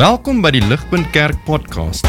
Welkom 0.00 0.38
by 0.40 0.48
die 0.54 0.62
Ligpunt 0.64 1.10
Kerk 1.12 1.36
podcast. 1.44 2.06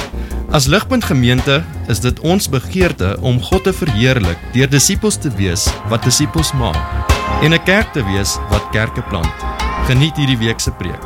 As 0.55 0.63
Ligpunt 0.71 1.03
Gemeente 1.03 1.57
is 1.91 1.99
dit 1.99 2.21
ons 2.23 2.45
begeerte 2.47 3.17
om 3.19 3.41
God 3.43 3.65
te 3.67 3.73
verheerlik 3.75 4.39
deur 4.55 4.71
disippels 4.71 5.17
te 5.19 5.27
wees 5.35 5.65
wat 5.91 6.07
disippels 6.07 6.53
maak 6.55 6.79
en 7.43 7.51
'n 7.51 7.63
kerk 7.67 7.91
te 7.91 7.99
wees 8.07 8.37
wat 8.47 8.71
kerke 8.71 9.03
plant. 9.11 9.35
Geniet 9.91 10.15
hierdie 10.15 10.39
week 10.39 10.59
se 10.59 10.71
preek. 10.71 11.03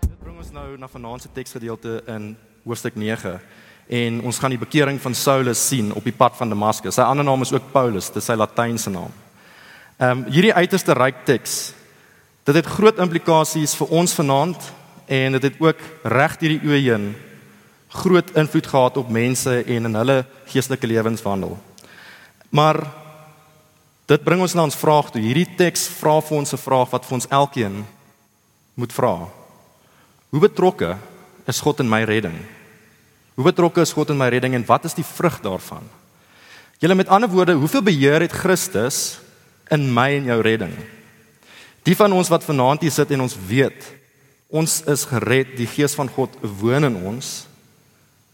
Dit 0.00 0.20
bring 0.20 0.36
ons 0.36 0.52
nou 0.52 0.76
na 0.76 0.88
vanaand 0.88 1.22
se 1.22 1.28
teksgedeelte 1.32 2.02
in 2.06 2.36
hoofstuk 2.66 2.96
9 2.96 3.40
en 3.88 4.20
ons 4.20 4.38
gaan 4.38 4.50
die 4.50 4.60
bekering 4.60 5.00
van 5.00 5.14
Saulus 5.14 5.68
sien 5.68 5.94
op 5.94 6.04
die 6.04 6.16
pad 6.16 6.36
van 6.36 6.48
Damaskus. 6.48 6.94
Sy 6.94 7.00
ander 7.00 7.24
naam 7.24 7.40
is 7.40 7.52
ook 7.52 7.72
Paulus, 7.72 8.06
dit 8.06 8.16
is 8.16 8.24
sy 8.24 8.34
latynse 8.34 8.90
naam. 8.90 9.25
Ehm 9.96 10.10
um, 10.10 10.24
hierdie 10.28 10.52
uiterste 10.52 10.92
ryk 10.92 11.22
teks. 11.24 11.72
Dit 12.44 12.58
het 12.58 12.66
groot 12.68 12.98
implikasies 13.00 13.72
vir 13.78 13.94
ons 13.96 14.12
vanaand 14.12 14.66
en 15.08 15.32
dit 15.38 15.46
het 15.48 15.56
ook 15.56 15.80
reg 16.04 16.34
hierdie 16.40 16.60
eeu 16.68 16.80
heen 16.84 17.06
groot 17.96 18.28
invloed 18.36 18.66
gehad 18.66 18.96
op 19.00 19.08
mense 19.08 19.54
en 19.64 19.88
in 19.88 19.96
hulle 19.96 20.18
geestelike 20.52 20.86
lewenswandel. 20.86 21.56
Maar 22.52 22.82
dit 24.04 24.24
bring 24.24 24.44
ons 24.44 24.54
na 24.54 24.68
ons 24.68 24.76
vraag 24.76 25.08
toe. 25.14 25.22
Hierdie 25.22 25.48
teks 25.56 25.88
vra 25.96 26.20
vir 26.20 26.38
ons 26.42 26.52
'n 26.52 26.60
vraag 26.60 26.92
wat 26.92 27.06
vir 27.08 27.14
ons 27.14 27.30
elkeen 27.30 27.86
moet 28.74 28.92
vra. 28.92 29.28
Hoe 30.28 30.40
betrokke 30.40 30.96
is 31.46 31.60
God 31.60 31.80
in 31.80 31.88
my 31.88 32.04
redding? 32.04 32.36
Hoe 33.34 33.44
betrokke 33.44 33.80
is 33.80 33.92
God 33.92 34.10
in 34.10 34.18
my 34.18 34.28
redding 34.28 34.54
en 34.54 34.66
wat 34.66 34.84
is 34.84 34.94
die 34.94 35.08
vrug 35.16 35.40
daarvan? 35.40 35.88
Julle 36.78 36.94
met 36.94 37.08
ander 37.08 37.28
woorde, 37.28 37.52
hoeveel 37.54 37.82
beheer 37.82 38.20
het 38.20 38.32
Christus 38.32 39.24
in 39.70 39.86
my 39.94 40.10
en 40.16 40.24
jou 40.30 40.40
redding? 40.40 40.74
Die 41.86 41.96
van 41.96 42.12
ons 42.12 42.30
wat 42.32 42.44
vanaand 42.44 42.82
hier 42.82 42.94
sit 42.94 43.10
en 43.14 43.20
ons 43.26 43.36
weet 43.48 43.92
ons 44.46 44.78
is 44.86 45.04
gered, 45.10 45.56
die 45.58 45.66
gees 45.66 45.96
van 45.98 46.08
God 46.08 46.34
woon 46.40 46.86
in 46.86 46.96
ons. 47.08 47.46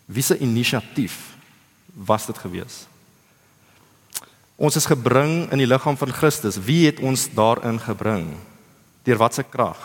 Wie 0.04 0.22
se 0.24 0.36
inisiatief 0.38 1.32
was 1.92 2.26
dit 2.28 2.38
gewees? 2.38 2.82
Ons 4.60 4.76
is 4.78 4.86
gebring 4.86 5.48
in 5.50 5.62
die 5.62 5.66
liggaam 5.66 5.96
van 5.98 6.12
Christus. 6.14 6.60
Wie 6.60 6.84
het 6.86 7.00
ons 7.00 7.26
daarin 7.34 7.80
gebring? 7.82 8.28
Deur 9.08 9.18
watter 9.18 9.46
krag? 9.48 9.80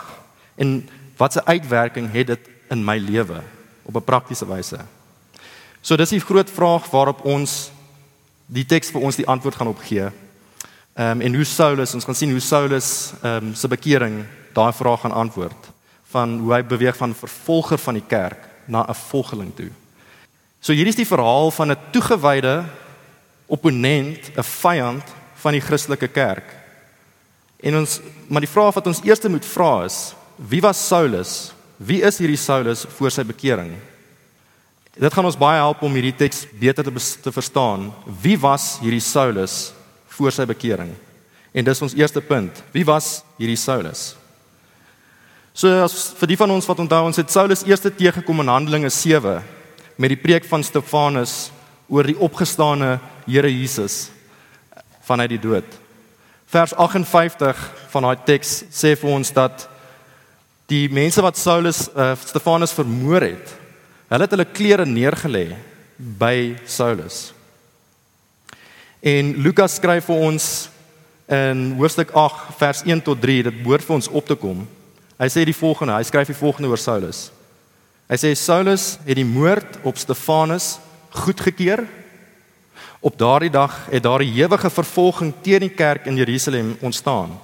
En 0.60 0.84
watter 1.18 1.42
uitwerking 1.48 2.12
het 2.12 2.34
dit 2.34 2.52
in 2.70 2.84
my 2.84 2.98
lewe 3.00 3.42
op 3.82 3.96
'n 3.96 4.04
praktiese 4.04 4.46
wyse? 4.46 4.78
So 5.80 5.96
dis 5.96 6.10
die 6.10 6.20
groot 6.20 6.50
vraag 6.50 6.90
waarop 6.90 7.24
ons 7.24 7.70
die 8.46 8.64
teks 8.64 8.90
vir 8.90 9.00
ons 9.00 9.16
die 9.16 9.26
antwoord 9.26 9.54
gaan 9.54 9.72
op 9.72 9.78
gee. 9.78 10.10
Ehm 10.98 11.10
um, 11.10 11.20
en 11.20 11.34
hoe 11.34 11.44
Saulus, 11.44 11.94
ons 11.94 12.04
gaan 12.04 12.14
sien 12.14 12.30
hoe 12.30 12.40
Saulus 12.42 13.12
ehm 13.22 13.50
um, 13.50 13.54
se 13.54 13.68
bekering 13.70 14.24
daai 14.52 14.72
vraag 14.72 15.00
gaan 15.00 15.14
antwoord 15.14 15.68
van 16.10 16.38
hoe 16.38 16.52
hy 16.56 16.64
beweeg 16.66 16.96
van 16.96 17.14
vervolger 17.14 17.78
van 17.78 17.94
die 17.94 18.06
kerk 18.08 18.48
na 18.66 18.82
'n 18.82 18.94
volgeling 18.94 19.54
toe. 19.54 19.70
So 20.60 20.72
hier 20.72 20.86
is 20.86 20.98
die 20.98 21.06
verhaal 21.06 21.50
van 21.50 21.70
'n 21.70 21.78
toegewyde 21.92 22.64
opponent, 23.46 24.30
'n 24.36 24.42
vyand 24.42 25.04
van 25.34 25.52
die 25.52 25.60
Christelike 25.60 26.08
kerk. 26.08 26.56
En 27.60 27.76
ons 27.76 28.00
maar 28.26 28.42
die 28.42 28.54
vraag 28.56 28.74
wat 28.74 28.86
ons 28.86 29.00
eers 29.04 29.28
moet 29.28 29.46
vra 29.46 29.84
is, 29.84 30.14
wie 30.36 30.60
was 30.60 30.86
Saulus? 30.86 31.52
Wie 31.76 32.02
is 32.02 32.18
hierdie 32.18 32.36
Saulus 32.36 32.84
voor 32.96 33.10
sy 33.10 33.22
bekering? 33.22 33.76
Dit 34.98 35.14
gaan 35.14 35.24
ons 35.24 35.38
baie 35.38 35.58
help 35.58 35.82
om 35.82 35.92
hierdie 35.92 36.16
teks 36.16 36.46
beter 36.58 36.84
te, 36.84 36.92
te 37.22 37.32
verstaan. 37.32 37.94
Wie 38.22 38.38
was 38.38 38.78
hierdie 38.80 39.00
Saulus 39.00 39.77
voor 40.18 40.34
sy 40.34 40.46
bekering? 40.48 40.90
En 41.54 41.64
dis 41.64 41.82
ons 41.82 41.94
eerste 41.96 42.20
punt. 42.20 42.62
Wie 42.74 42.84
was 42.86 43.22
hierdie 43.38 43.58
Saulus? 43.58 44.12
So 45.58 45.70
as 45.82 45.94
vir 46.20 46.30
die 46.30 46.38
van 46.38 46.52
ons 46.54 46.68
wat 46.68 46.78
onthou 46.84 47.00
ons 47.08 47.18
het 47.18 47.32
Saulus 47.34 47.64
eerste 47.66 47.90
teëgekom 47.90 48.44
in 48.44 48.52
Handelinge 48.52 48.90
7 48.94 49.40
met 49.98 50.12
die 50.12 50.20
preek 50.20 50.44
van 50.46 50.62
Stefanus 50.62 51.48
oor 51.90 52.06
die 52.06 52.18
opgestane 52.22 52.98
Here 53.26 53.50
Jesus 53.50 54.08
vanuit 55.08 55.32
die 55.34 55.40
dood. 55.42 55.66
Vers 56.48 56.74
58 56.76 57.58
van 57.92 58.06
daai 58.06 58.22
teks 58.28 58.52
sê 58.72 58.94
vir 58.96 59.10
ons 59.10 59.32
dat 59.34 59.66
die 60.70 60.86
mense 60.92 61.24
wat 61.24 61.40
Saulus 61.40 61.86
uh, 61.90 62.12
Stefanus 62.20 62.76
vermoor 62.76 63.24
het, 63.24 63.50
hulle 64.12 64.28
het 64.28 64.36
hulle 64.36 64.48
klere 64.52 64.86
neergelê 64.88 65.46
by 65.96 66.54
Saulus. 66.68 67.32
En 69.00 69.36
Lukas 69.44 69.76
skryf 69.78 70.08
vir 70.10 70.22
ons 70.26 70.46
in 71.30 71.60
hoofstuk 71.78 72.10
8 72.16 72.56
vers 72.58 72.82
1 72.82 73.02
tot 73.06 73.20
3, 73.22 73.44
dit 73.46 73.60
behoort 73.62 73.86
vir 73.86 73.94
ons 73.94 74.10
op 74.10 74.26
te 74.26 74.34
kom. 74.38 74.64
Hy 75.18 75.28
sê 75.30 75.44
die 75.46 75.54
volgende, 75.54 75.94
hy 75.94 76.06
skryf 76.06 76.32
die 76.32 76.38
volgende 76.38 76.70
oor 76.72 76.80
Saulus. 76.82 77.28
Hy 78.10 78.18
sê 78.18 78.32
Saulus 78.34 78.96
het 79.04 79.18
die 79.18 79.26
moord 79.28 79.78
op 79.86 79.98
Stefanus 80.00 80.78
goedgekeur. 81.14 81.84
Op 82.98 83.18
daardie 83.18 83.52
dag 83.54 83.86
het 83.92 84.02
daar 84.02 84.22
'n 84.22 84.34
ewige 84.34 84.70
vervolging 84.70 85.32
teen 85.42 85.60
die 85.60 85.74
kerk 85.74 86.06
in 86.06 86.16
Jerusalem 86.16 86.76
ontstaan. 86.80 87.38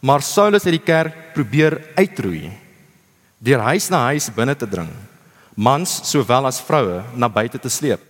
Maar 0.00 0.22
Saulus 0.22 0.64
het 0.64 0.72
die 0.72 0.82
kerk 0.82 1.34
probeer 1.34 1.80
uitroei 1.94 2.50
deur 3.38 3.58
huis 3.58 3.88
na 3.88 4.04
huis 4.06 4.30
binne 4.30 4.56
te 4.56 4.68
dring, 4.68 4.90
mans 5.54 6.00
sowel 6.10 6.46
as 6.46 6.60
vroue 6.60 7.02
na 7.14 7.28
buite 7.28 7.58
te 7.58 7.68
sleep 7.68 8.00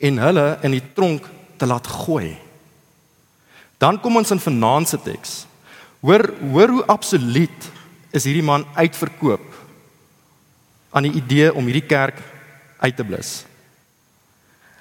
en 0.00 0.18
hulle 0.18 0.58
in 0.62 0.70
die 0.70 0.82
tronk 0.94 1.28
te 1.58 1.66
laat 1.66 1.86
gooi. 1.86 2.34
Dan 3.78 4.00
kom 4.00 4.16
ons 4.16 4.30
in 4.30 4.40
vanaand 4.40 4.88
se 4.88 5.00
teks. 5.02 5.44
Hoor 6.04 6.28
hoor 6.52 6.68
hoe 6.68 6.86
absoluut 6.92 7.70
is 8.14 8.26
hierdie 8.28 8.44
man 8.44 8.66
uitverkoop 8.76 9.50
aan 10.94 11.08
die 11.08 11.18
idee 11.18 11.50
om 11.54 11.66
hierdie 11.66 11.88
kerk 11.88 12.20
uit 12.78 12.96
te 12.96 13.04
blus. 13.06 13.42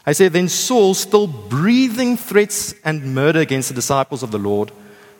Hy 0.04 0.14
sê 0.14 0.28
then 0.30 0.50
Saul 0.52 0.94
still 1.00 1.28
breathing 1.50 2.18
threats 2.20 2.76
and 2.84 3.16
murder 3.16 3.42
against 3.42 3.72
the 3.72 3.78
disciples 3.78 4.24
of 4.24 4.32
the 4.32 4.42
Lord 4.42 4.74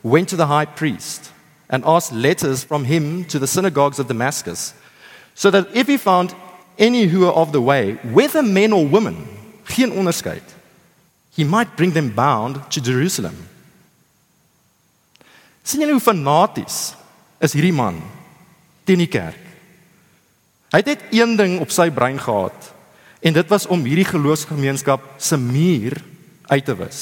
went 0.04 0.30
to 0.30 0.38
the 0.38 0.48
high 0.52 0.68
priest 0.68 1.32
and 1.70 1.86
asked 1.86 2.12
letters 2.12 2.64
from 2.64 2.86
him 2.86 3.24
to 3.26 3.40
the 3.40 3.48
synagogues 3.48 4.00
of 4.00 4.08
Damascus 4.08 4.74
so 5.34 5.50
that 5.50 5.68
if 5.74 5.88
he 5.88 5.98
found 5.98 6.36
any 6.78 7.06
who 7.06 7.22
were 7.22 7.32
of 7.32 7.54
the 7.54 7.62
way 7.62 7.98
whether 8.12 8.44
men 8.44 8.74
or 8.74 8.86
women 8.86 9.16
geen 9.64 9.92
onderskeid 9.92 10.44
he 11.36 11.44
might 11.44 11.76
bring 11.76 11.94
them 11.94 12.14
bound 12.14 12.60
to 12.70 12.82
Jerusalem. 12.82 13.36
Sien 15.64 15.82
julle 15.82 15.96
hoe 15.96 16.04
fanaties 16.04 16.94
is 17.44 17.56
hierdie 17.56 17.76
man 17.76 18.02
teen 18.84 19.02
die 19.02 19.12
kerk? 19.12 19.40
Hy 20.74 20.82
het 20.82 20.90
net 20.90 21.04
een 21.14 21.36
ding 21.40 21.60
op 21.64 21.72
sy 21.72 21.88
brein 21.94 22.20
gehad 22.20 22.72
en 23.24 23.36
dit 23.36 23.52
was 23.52 23.68
om 23.72 23.86
hierdie 23.88 24.10
geloofsgemeenskap 24.10 25.06
se 25.22 25.38
muur 25.40 25.96
uit 26.52 26.66
te 26.66 26.76
wis. 26.76 27.02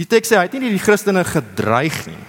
Die 0.00 0.08
teks 0.08 0.30
sê 0.30 0.38
hy 0.38 0.46
het 0.46 0.54
nie 0.56 0.72
die 0.72 0.80
Christene 0.80 1.26
gedreig 1.28 2.06
nie, 2.08 2.22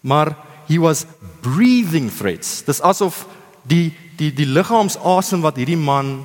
maar 0.00 0.32
he 0.70 0.78
was 0.80 1.04
breathing 1.44 2.08
threats. 2.08 2.62
Dis 2.64 2.80
asof 2.80 3.26
die 3.68 3.92
die 4.18 4.32
die 4.34 4.48
liggaamsasem 4.48 5.44
wat 5.44 5.60
hierdie 5.60 5.78
man 5.78 6.22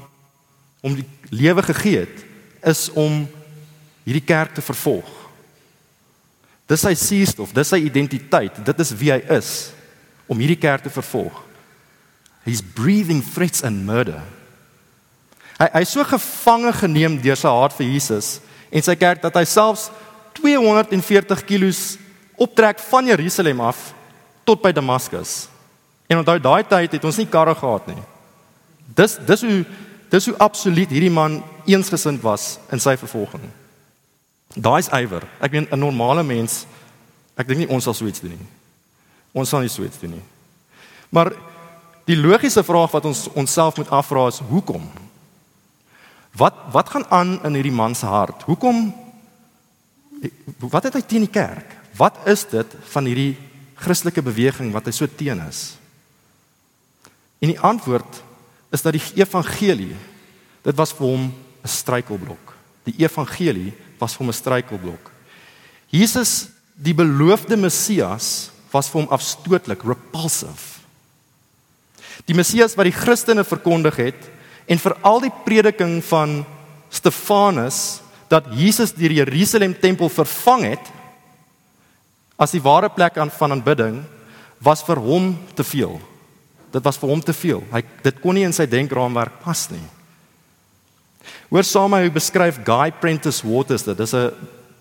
om 0.82 0.96
die 0.98 1.06
lewe 1.34 1.64
gegee 1.66 2.04
het 2.06 2.24
is 2.70 2.88
om 2.94 3.24
hierdie 4.06 4.24
kerk 4.24 4.54
te 4.56 4.64
vervolg. 4.64 5.10
Dis 6.70 6.84
sy 6.86 6.94
suurstof, 6.98 7.52
dis 7.56 7.74
sy 7.74 7.82
identiteit, 7.84 8.62
dit 8.64 8.84
is 8.86 8.94
wie 9.00 9.12
hy 9.12 9.20
is 9.36 9.50
om 10.32 10.40
hierdie 10.40 10.60
kerk 10.60 10.86
te 10.86 10.94
vervolg. 10.94 11.42
He's 12.48 12.64
breathing 12.64 13.22
threats 13.24 13.64
and 13.64 13.86
murder. 13.88 14.22
Hy 15.60 15.70
hy 15.78 15.84
so 15.88 16.04
gevange 16.08 16.74
geneem 16.82 17.20
deur 17.24 17.40
sy 17.40 17.52
hart 17.52 17.76
vir 17.78 17.88
Jesus 17.92 18.38
en 18.74 18.84
sy 18.84 18.96
kerk 19.00 19.22
dat 19.24 19.36
hy 19.38 19.46
selfs 19.48 19.90
240 20.40 21.44
kg 21.48 21.70
optrek 22.42 22.82
van 22.90 23.12
Jerusalem 23.12 23.62
af 23.64 23.92
tot 24.44 24.64
by 24.64 24.74
Damaskus. 24.76 25.46
En 26.10 26.20
onthou 26.20 26.40
daai 26.42 26.64
tyd 26.68 26.98
het 26.98 27.06
ons 27.06 27.20
nie 27.22 27.30
karre 27.30 27.54
gehad 27.56 27.88
nie. 27.94 28.04
Dis 28.98 29.16
dis 29.24 29.46
hoe 29.46 29.62
dis 30.14 30.30
hoe 30.30 30.38
absoluut 30.38 30.92
hierdie 30.94 31.14
man 31.14 31.40
eensgesind 31.66 32.22
was 32.22 32.58
in 32.74 32.82
sy 32.82 32.94
vervolging. 33.02 33.48
Daai's 34.54 34.92
ywer. 34.94 35.26
Ek 35.42 35.52
meen 35.52 35.68
'n 35.72 35.80
normale 35.80 36.24
mens 36.24 36.66
ek 37.36 37.48
dink 37.48 37.60
nie 37.60 37.70
ons 37.70 37.84
sal 37.84 37.94
so 37.94 38.06
iets 38.06 38.22
doen 38.22 38.38
nie. 38.38 38.48
Ons 39.34 39.50
sal 39.50 39.62
nie 39.62 39.70
so 39.70 39.84
iets 39.84 40.00
doen 40.00 40.12
nie. 40.12 40.26
Maar 41.10 41.34
die 42.06 42.16
logiese 42.16 42.64
vraag 42.64 42.92
wat 42.92 43.06
ons 43.06 43.28
onsself 43.34 43.78
moet 43.78 43.90
afvra 43.90 44.28
is 44.28 44.42
hoekom? 44.50 44.90
Wat 46.38 46.54
wat 46.72 46.90
gaan 46.90 47.06
aan 47.10 47.44
in 47.44 47.54
hierdie 47.54 47.72
man 47.72 47.96
se 47.96 48.06
hart? 48.06 48.44
Hoekom 48.44 48.94
wat 50.60 50.84
het 50.84 50.94
hy 50.94 51.02
teen 51.02 51.26
die 51.26 51.34
kerk? 51.42 51.66
Wat 51.98 52.18
is 52.26 52.46
dit 52.46 52.76
van 52.94 53.06
hierdie 53.06 53.38
Christelike 53.76 54.22
beweging 54.22 54.72
wat 54.72 54.86
hy 54.86 54.92
so 54.92 55.08
teen 55.08 55.42
is? 55.50 55.76
En 57.42 57.50
die 57.50 57.60
antwoord 57.60 58.22
is 58.74 58.82
dat 58.82 58.96
die 58.98 59.22
evangelie 59.22 59.94
dit 60.64 60.78
was 60.80 60.94
vir 60.96 61.08
hom 61.08 61.34
'n 61.64 61.68
struikelblok. 61.68 62.54
Die 62.84 62.96
evangelie 63.04 63.74
was 64.00 64.16
vir 64.16 64.26
hom 64.26 64.30
'n 64.30 64.42
struikelblok. 64.42 65.12
Jesus, 65.90 66.48
die 66.74 66.94
beloofde 66.94 67.56
Messias, 67.58 68.50
was 68.72 68.90
vir 68.90 69.02
hom 69.02 69.10
afstootlik, 69.12 69.84
repulsive. 69.84 70.82
Die 72.26 72.34
Messias 72.34 72.76
wat 72.76 72.86
die 72.86 72.96
Christene 72.96 73.44
verkondig 73.44 73.96
het 73.96 74.30
en 74.66 74.80
vir 74.80 74.96
al 75.02 75.20
die 75.20 75.34
prediking 75.46 76.04
van 76.04 76.46
Stefanus 76.90 78.02
dat 78.28 78.46
Jesus 78.54 78.94
die 78.94 79.14
Jerusalem 79.14 79.76
tempel 79.80 80.10
vervang 80.10 80.64
het 80.64 80.92
as 82.38 82.52
die 82.52 82.62
ware 82.62 82.90
plek 82.90 83.18
aan 83.18 83.30
van 83.30 83.52
aanbidding 83.52 84.04
was 84.64 84.84
vir 84.84 84.98
hom 84.98 85.38
te 85.54 85.64
veel. 85.64 86.00
Dit 86.74 86.84
was 86.84 86.98
vir 86.98 87.12
hom 87.12 87.22
te 87.22 87.36
veel. 87.38 87.62
Hy 87.72 87.84
dit 88.04 88.22
kon 88.24 88.34
nie 88.34 88.46
in 88.48 88.56
sy 88.56 88.66
denkraamwerk 88.70 89.38
pas 89.44 89.68
nie. 89.70 89.84
Hoor 91.54 91.66
saam 91.68 91.94
hoe 91.94 92.10
beskryf 92.14 92.58
Guy 92.66 92.90
Prentice 92.98 93.46
Waters 93.46 93.86
dit. 93.86 93.98
Dis 93.98 94.14
'n 94.14 94.34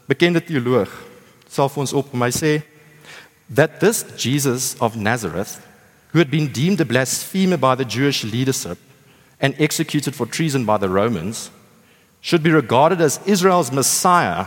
bekende 0.09 0.41
teoloog. 0.41 0.89
Sal 1.49 1.69
vir 1.69 1.81
ons 1.81 1.93
op 1.93 2.15
my 2.15 2.31
sê 2.31 2.63
that 3.55 3.81
this 3.81 4.05
Jesus 4.17 4.75
of 4.81 4.97
Nazareth 4.97 5.61
who 6.13 6.19
had 6.19 6.31
been 6.31 6.53
deemed 6.53 6.81
a 6.81 6.85
blasphemer 6.85 7.59
by 7.59 7.75
the 7.75 7.85
Jewish 7.85 8.25
leadership 8.25 8.79
and 9.41 9.55
executed 9.59 10.15
for 10.15 10.27
treason 10.27 10.65
by 10.65 10.79
the 10.79 10.89
Romans 10.89 11.51
should 12.21 12.43
be 12.43 12.51
regarded 12.51 13.01
as 13.01 13.21
Israel's 13.27 13.73
Messiah 13.73 14.47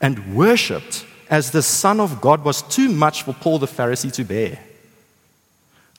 and 0.00 0.34
worshipped 0.34 1.04
as 1.30 1.50
the 1.50 1.62
Son 1.62 2.00
of 2.00 2.20
God 2.20 2.44
was 2.44 2.62
too 2.62 2.88
much 2.88 3.22
for 3.22 3.34
Paul 3.34 3.58
the 3.58 3.66
Pharisee 3.66 4.12
to 4.12 4.24
bear. 4.24 4.58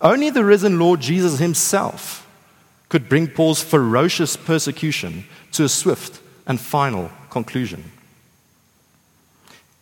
Only 0.02 0.32
the 0.32 0.44
risen 0.44 0.80
Lord 0.80 1.02
Jesus 1.02 1.40
himself 1.40 2.26
could 2.88 3.10
bring 3.10 3.28
Paul's 3.28 3.62
ferocious 3.62 4.36
persecution 4.38 5.26
to 5.52 5.64
a 5.66 5.70
swift 5.70 6.22
and 6.48 6.60
final 6.60 7.12
conclusion. 7.30 7.84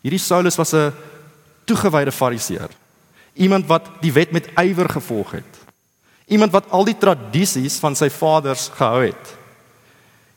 Hierdie 0.03 0.19
Saulus 0.19 0.57
was 0.57 0.73
'n 0.73 0.93
toegewyde 1.65 2.11
fariseer. 2.11 2.69
Iemand 3.35 3.67
wat 3.67 4.01
die 4.01 4.11
wet 4.11 4.31
met 4.31 4.49
ywer 4.57 4.89
gevolg 4.89 5.31
het. 5.31 5.53
Iemand 6.27 6.51
wat 6.51 6.69
al 6.69 6.85
die 6.85 6.97
tradisies 6.97 7.79
van 7.79 7.95
sy 7.95 8.09
vaders 8.09 8.69
gehou 8.73 9.05
het. 9.05 9.35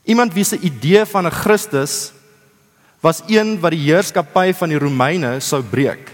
Iemand 0.03 0.33
wie 0.33 0.43
se 0.43 0.59
idee 0.59 1.05
van 1.05 1.25
'n 1.25 1.31
Christus 1.31 2.11
was 3.01 3.21
een 3.27 3.59
wat 3.59 3.71
die 3.71 3.85
heerskappy 3.89 4.53
van 4.53 4.69
die 4.69 4.79
Romeine 4.79 5.39
sou 5.39 5.63
breek. 5.63 6.11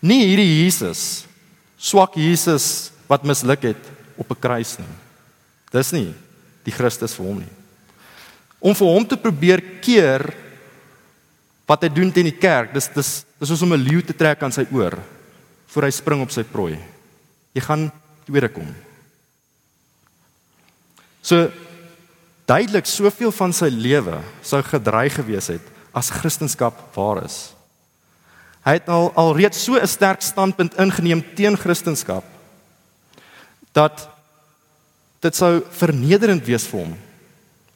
Nie 0.00 0.26
hierdie 0.26 0.62
Jesus, 0.64 1.26
swak 1.84 2.16
Jesus 2.16 2.92
wat 3.10 3.26
misluk 3.28 3.66
het 3.68 3.90
op 4.16 4.30
'n 4.30 4.40
kruis 4.40 4.78
nie. 4.78 4.94
Dis 5.72 5.92
nie 5.92 6.14
die 6.64 6.72
Christus 6.72 7.14
vir 7.14 7.26
hom 7.26 7.38
nie. 7.38 7.52
Om 8.60 8.74
vir 8.74 8.88
hom 8.88 9.06
te 9.06 9.16
probeer 9.16 9.60
keer 9.80 10.32
wat 11.68 11.82
hy 11.82 11.88
doen 11.88 12.12
teen 12.12 12.24
die 12.24 12.40
kerk, 12.40 12.72
dis 12.72 12.88
dis 12.88 13.24
dis 13.38 13.48
soos 13.48 13.62
om 13.62 13.72
'n 13.72 13.84
leeu 13.84 14.02
te 14.02 14.12
trek 14.12 14.42
aan 14.42 14.52
sy 14.52 14.66
oor 14.72 14.98
voor 15.66 15.82
hy 15.82 15.90
spring 15.90 16.22
op 16.22 16.30
sy 16.30 16.42
prooi. 16.42 16.78
Jy 17.54 17.60
gaan 17.60 17.92
tweede 18.24 18.48
kom. 18.48 18.74
So 21.22 21.50
duidelik 22.46 22.86
soveel 22.86 23.32
van 23.32 23.52
sy 23.52 23.68
lewe 23.68 24.22
sou 24.42 24.62
gedreig 24.62 25.14
gewees 25.14 25.46
het 25.48 25.62
as 25.92 26.10
Christendom 26.10 26.72
waar 26.94 27.24
is. 27.24 27.53
Hy 28.64 28.78
het 28.78 28.88
al 28.88 29.12
alreeds 29.14 29.64
so 29.64 29.76
'n 29.76 29.86
sterk 29.86 30.22
standpunt 30.22 30.78
ingeneem 30.78 31.24
teen 31.34 31.56
Christendom 31.56 32.22
dat 33.72 34.08
dit 35.20 35.36
sou 35.36 35.62
vernederend 35.70 36.44
wees 36.44 36.66
vir 36.66 36.80
hom 36.80 36.94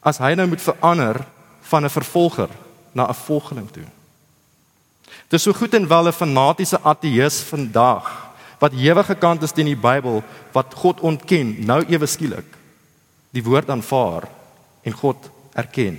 as 0.00 0.19
hy 0.19 0.35
nou 0.35 0.46
moet 0.46 0.62
verander 0.62 1.25
van 1.61 1.85
'n 1.85 1.90
vervolger 1.90 2.49
na 2.93 3.08
'n 3.08 3.14
volgeling 3.14 3.70
toe. 3.70 3.87
Dis 5.29 5.43
so 5.43 5.52
goed 5.52 5.75
en 5.75 5.88
wel 5.88 6.08
'n 6.08 6.12
fanatiese 6.12 6.81
ateïs 6.82 7.43
vandag 7.43 8.29
wat 8.58 8.73
ewig 8.73 9.06
gekant 9.06 9.43
is 9.43 9.52
teen 9.52 9.67
die 9.67 9.76
Bybel 9.76 10.23
wat 10.52 10.75
God 10.75 11.00
ontken, 11.00 11.64
nou 11.67 11.85
ewe 11.88 12.06
skielik 12.06 12.56
die 13.31 13.44
woord 13.44 13.70
aanvaar 13.70 14.29
en 14.82 14.93
God 14.93 15.31
erken. 15.52 15.99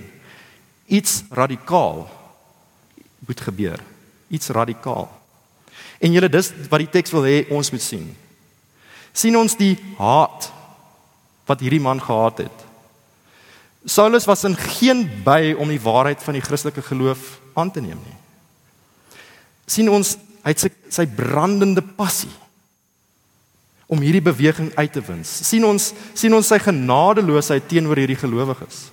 Iets 0.85 1.23
radikaal 1.29 2.09
moet 3.19 3.41
gebeur. 3.41 3.79
Iets 4.29 4.51
radikaal. 4.55 5.09
En 5.99 6.13
julle 6.15 6.29
dis 6.31 6.51
wat 6.69 6.83
die 6.83 6.91
teks 6.91 7.11
wil 7.11 7.27
hê 7.27 7.43
ons 7.51 7.71
moet 7.71 7.83
sien. 7.83 8.07
sien 9.13 9.35
ons 9.35 9.55
die 9.57 9.75
haat 9.97 10.51
wat 11.49 11.59
hierdie 11.59 11.81
man 11.81 11.99
gehad 11.99 12.45
het. 12.45 12.65
Saulus 13.85 14.27
was 14.29 14.43
in 14.43 14.55
geen 14.55 15.07
by 15.25 15.55
om 15.57 15.67
die 15.71 15.81
waarheid 15.81 16.21
van 16.23 16.37
die 16.37 16.43
Christelike 16.43 16.81
geloof 16.85 17.39
aan 17.57 17.71
te 17.71 17.81
neem 17.81 17.97
nie. 17.97 18.17
sien 19.65 19.89
ons 19.89 20.15
hy 20.43 20.53
het 20.53 20.61
sy, 20.63 20.69
sy 20.89 21.05
brandende 21.05 21.81
passie 21.81 22.31
om 23.89 24.01
hierdie 24.01 24.23
beweging 24.23 24.71
uit 24.75 24.91
te 24.93 25.01
wins. 25.01 25.29
sien 25.47 25.65
ons 25.65 25.91
sien 26.13 26.33
ons 26.33 26.47
sy 26.47 26.59
genadeloosheid 26.61 27.67
teenoor 27.67 27.97
hierdie 27.97 28.19
gelowiges. 28.19 28.89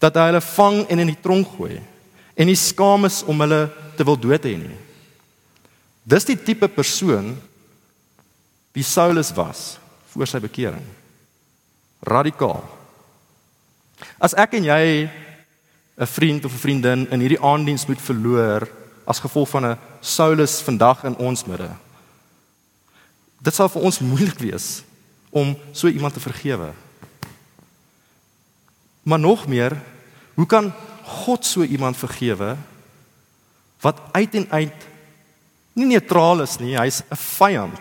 Dat 0.00 0.16
hy 0.16 0.28
hulle 0.30 0.44
vang 0.44 0.84
en 0.88 1.04
in 1.04 1.12
die 1.12 1.20
tronk 1.20 1.54
gooi 1.56 1.78
en 2.34 2.48
nie 2.50 2.58
skaam 2.58 3.04
is 3.06 3.22
om 3.28 3.40
hulle 3.44 3.68
te 3.96 4.04
wil 4.04 4.18
dood 4.18 4.44
hê 4.44 4.56
nie. 4.58 4.76
Dis 6.04 6.26
die 6.28 6.36
tipe 6.36 6.68
persoon 6.68 7.34
wie 8.74 8.84
Saulus 8.84 9.32
was 9.34 9.78
voor 10.12 10.28
sy 10.28 10.40
bekering. 10.42 10.84
Radikaal. 12.04 12.62
As 14.18 14.34
ek 14.34 14.58
en 14.58 14.64
jy 14.64 15.08
'n 15.98 16.06
vriend 16.06 16.44
of 16.44 16.52
'n 16.52 16.64
vriendin 16.64 17.06
in 17.10 17.20
hierdie 17.20 17.40
aanddiens 17.40 17.86
moet 17.86 18.00
verloor 18.00 18.68
as 19.06 19.20
gevolg 19.20 19.48
van 19.48 19.64
'n 19.64 19.78
Saulus 20.00 20.60
vandag 20.60 21.04
in 21.04 21.16
ons 21.16 21.44
midde, 21.46 21.70
Dit 23.44 23.52
sal 23.52 23.68
vir 23.68 23.84
ons 23.84 24.00
moeilik 24.00 24.40
wees 24.40 24.68
om 25.34 25.52
so 25.76 25.90
iemand 25.90 26.16
te 26.16 26.22
vergewe. 26.22 26.70
Maar 29.04 29.20
nog 29.20 29.44
meer, 29.50 29.76
hoe 30.34 30.46
kan 30.48 30.72
God 31.04 31.44
so 31.44 31.62
iemand 31.62 31.98
vergewe 32.00 32.54
wat 33.84 34.00
uit 34.16 34.34
en 34.40 34.46
uit 34.50 34.90
nie 35.74 35.90
neutraal 35.90 36.44
is 36.44 36.56
nie, 36.62 36.76
hy's 36.78 37.02
'n 37.10 37.16
vyand. 37.16 37.80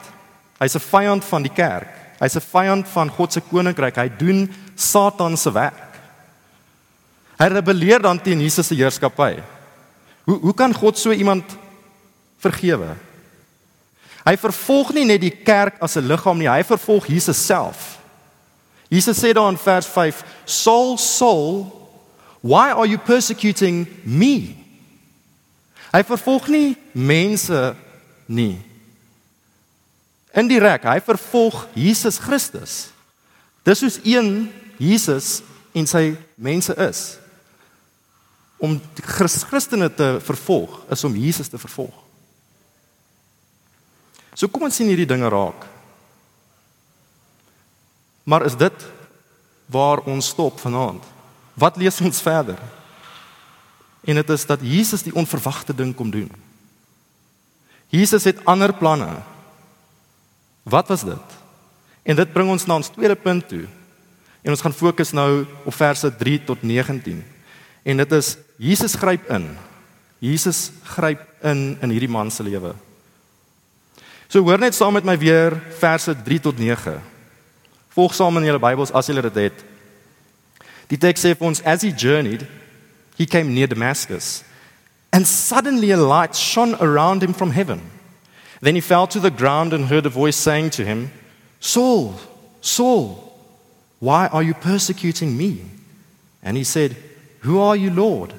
Hy's 0.59 0.75
'n 0.75 0.79
vyand 0.91 1.23
van 1.23 1.43
die 1.43 1.53
kerk. 1.53 1.89
Hy's 2.19 2.35
'n 2.35 2.41
vyand 2.41 2.87
van 2.87 3.09
God 3.09 3.33
se 3.33 3.41
koninkryk. 3.41 3.95
Hy 3.95 4.09
doen 4.17 4.53
Satan 4.75 5.37
se 5.37 5.51
werk. 5.51 5.99
Hy 7.37 7.47
rebelleer 7.47 8.01
dan 8.01 8.21
teen 8.21 8.41
Jesus 8.41 8.67
se 8.67 8.75
heerskappy. 8.75 9.43
Hoe 10.25 10.39
hoe 10.39 10.53
kan 10.53 10.73
God 10.73 10.97
so 10.97 11.11
iemand 11.11 11.43
vergewe? 12.39 12.95
Hy 14.23 14.37
vervolg 14.37 14.93
nie 14.93 15.05
net 15.05 15.21
die 15.21 15.43
kerk 15.43 15.81
as 15.81 15.95
'n 15.97 16.07
liggaam 16.07 16.37
nie, 16.37 16.47
hy 16.49 16.63
vervolg 16.63 17.07
Jesus 17.07 17.45
self. 17.45 17.99
Jesus 18.89 19.19
sê 19.19 19.33
daar 19.33 19.49
in 19.49 19.57
vers 19.57 19.87
5: 19.87 20.23
"Saul, 20.45 20.97
Saul, 20.97 21.65
why 22.41 22.71
are 22.71 22.87
you 22.87 22.97
persecuting 22.97 23.87
me?" 24.03 24.62
Hy 25.93 26.01
vervolg 26.07 26.49
nie 26.49 26.73
mense 26.91 27.75
nie. 28.25 28.57
Indirek, 30.33 30.87
hy 30.89 30.97
vervolg 31.05 31.67
Jesus 31.77 32.17
Christus. 32.17 32.77
Dis 33.61 33.83
soos 33.83 33.99
een 34.01 34.49
Jesus 34.81 35.43
en 35.77 35.85
sy 35.89 36.15
mense 36.35 36.73
is. 36.89 37.03
Om 38.63 38.79
Christene 39.05 39.91
te 39.93 40.15
vervolg 40.23 40.79
is 40.93 41.03
om 41.05 41.15
Jesus 41.19 41.51
te 41.51 41.61
vervolg. 41.61 41.93
So 44.33 44.49
kom 44.49 44.65
ons 44.65 44.79
sien 44.79 44.89
hierdie 44.89 45.09
dinge 45.09 45.29
raak. 45.29 45.67
Maar 48.25 48.47
is 48.47 48.57
dit 48.57 48.85
waar 49.69 50.01
ons 50.09 50.31
stop 50.33 50.57
vanaand? 50.63 51.03
Wat 51.53 51.77
lees 51.77 52.01
ons 52.01 52.23
verder? 52.23 52.57
En 54.03 54.15
dit 54.15 54.29
is 54.29 54.45
dat 54.45 54.59
Jesus 54.61 55.03
die 55.03 55.15
onverwagte 55.15 55.75
ding 55.75 55.95
kom 55.95 56.11
doen. 56.11 56.31
Jesus 57.87 58.23
het 58.23 58.45
ander 58.45 58.73
planne. 58.73 59.21
Wat 60.63 60.87
was 60.87 61.03
dit? 61.03 61.37
En 62.03 62.15
dit 62.15 62.33
bring 62.33 62.49
ons 62.49 62.65
na 62.65 62.75
ons 62.75 62.89
tweede 62.91 63.15
punt 63.15 63.47
toe. 63.47 63.65
En 64.43 64.51
ons 64.51 64.61
gaan 64.61 64.75
fokus 64.75 65.13
nou 65.15 65.45
op 65.63 65.75
verse 65.75 66.09
3 66.19 66.43
tot 66.43 66.61
19. 66.61 67.23
En 67.83 67.97
dit 67.97 68.11
is 68.11 68.37
Jesus 68.57 68.95
gryp 68.95 69.29
in. 69.31 69.47
Jesus 70.19 70.71
gryp 70.83 71.21
in 71.43 71.77
in 71.81 71.91
hierdie 71.91 72.11
man 72.11 72.31
se 72.31 72.43
lewe. 72.43 72.73
So 74.27 74.41
hoor 74.41 74.59
net 74.59 74.75
saam 74.75 74.95
met 74.95 75.05
my 75.05 75.17
weer 75.19 75.55
verse 75.79 76.15
3 76.25 76.39
tot 76.39 76.57
9. 76.59 76.97
Volg 77.93 78.15
saam 78.15 78.37
in 78.39 78.47
julle 78.47 78.59
Bybels 78.59 78.91
as 78.91 79.07
julle 79.07 79.21
dit 79.29 79.39
het. 79.45 79.63
Die 80.89 80.99
teks 80.99 81.23
sê 81.23 81.35
vir 81.37 81.47
ons 81.47 81.61
as 81.61 81.83
he 81.85 81.91
journeyed 81.91 82.47
he 83.15 83.25
came 83.25 83.53
near 83.53 83.67
Damascus 83.67 84.43
and 85.13 85.27
suddenly 85.27 85.91
a 85.91 85.97
light 85.97 86.35
shone 86.35 86.73
around 86.81 87.21
him 87.21 87.33
from 87.33 87.51
heaven. 87.51 87.81
Then 88.61 88.73
he 88.73 88.81
fell 88.81 89.05
to 89.07 89.19
the 89.19 89.29
ground 89.29 89.71
and 89.71 89.85
heard 89.85 90.07
a 90.07 90.09
voice 90.09 90.35
saying 90.35 90.71
to 90.71 90.83
him, 90.83 91.11
Saul, 91.59 92.15
Saul, 92.61 93.31
why 93.99 94.27
are 94.27 94.41
you 94.41 94.55
persecuting 94.55 95.37
me? 95.37 95.61
And 96.41 96.57
he 96.57 96.63
said, 96.63 96.97
Who 97.41 97.59
are 97.59 97.75
you, 97.75 97.91
Lord? 97.91 98.33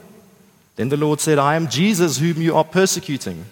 Then 0.74 0.88
the 0.88 0.96
Lord 0.96 1.20
said, 1.20 1.38
I 1.38 1.54
am 1.54 1.68
Jesus 1.68 2.18
whom 2.18 2.42
you 2.42 2.56
are 2.56 2.64
persecuting. 2.64 3.44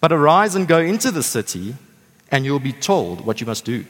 But 0.00 0.12
arise 0.12 0.56
and 0.56 0.66
go 0.66 0.80
into 0.80 1.12
the 1.12 1.22
city, 1.22 1.76
and 2.32 2.44
you 2.44 2.50
will 2.50 2.58
be 2.58 2.72
told 2.72 3.24
what 3.24 3.40
you 3.40 3.46
must 3.46 3.64
do. 3.64 3.84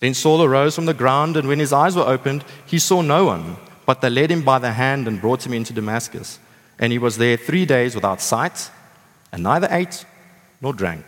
Then 0.00 0.14
Saul 0.14 0.42
arose 0.42 0.74
from 0.74 0.86
the 0.86 0.94
ground, 0.94 1.36
and 1.36 1.46
when 1.46 1.58
his 1.58 1.72
eyes 1.72 1.94
were 1.94 2.02
opened, 2.02 2.44
he 2.64 2.78
saw 2.78 3.02
no 3.02 3.26
one, 3.26 3.58
but 3.86 4.00
they 4.00 4.10
led 4.10 4.30
him 4.30 4.42
by 4.42 4.58
the 4.58 4.72
hand 4.72 5.06
and 5.06 5.20
brought 5.20 5.46
him 5.46 5.52
into 5.52 5.72
Damascus. 5.72 6.38
And 6.78 6.92
he 6.92 6.98
was 6.98 7.16
there 7.16 7.36
three 7.36 7.66
days 7.66 7.94
without 7.94 8.20
sight, 8.20 8.70
and 9.32 9.42
neither 9.42 9.68
ate 9.70 10.04
nor 10.60 10.72
drank. 10.72 11.04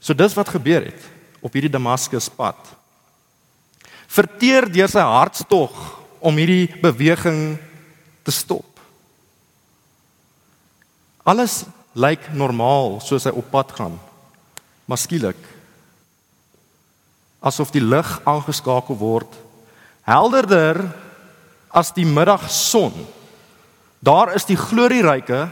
So 0.00 0.14
dis 0.14 0.34
wat 0.34 0.48
gebeur 0.48 0.84
het 0.86 1.02
op 1.42 1.52
hierdie 1.52 1.72
Damaskus 1.72 2.28
pad. 2.30 2.58
Verteer 4.06 4.68
deur 4.70 4.90
sy 4.90 5.02
hartstog 5.02 5.74
om 6.22 6.38
hierdie 6.38 6.70
beweging 6.80 7.58
te 8.22 8.30
stop. 8.34 8.66
Alles 11.26 11.64
lyk 11.96 12.30
normaal 12.38 13.00
soos 13.02 13.26
hy 13.26 13.34
op 13.34 13.50
pad 13.50 13.74
gaan. 13.74 13.98
Maar 14.86 15.00
skielik 15.02 15.38
asof 17.46 17.70
die 17.74 17.82
lig 17.82 18.08
aangeskakel 18.26 18.96
word, 18.98 19.30
helderder 20.06 20.84
as 21.74 21.92
die 21.92 22.06
middagson. 22.06 22.94
Daar 24.00 24.34
is 24.38 24.46
die 24.48 24.58
glorieryke 24.58 25.48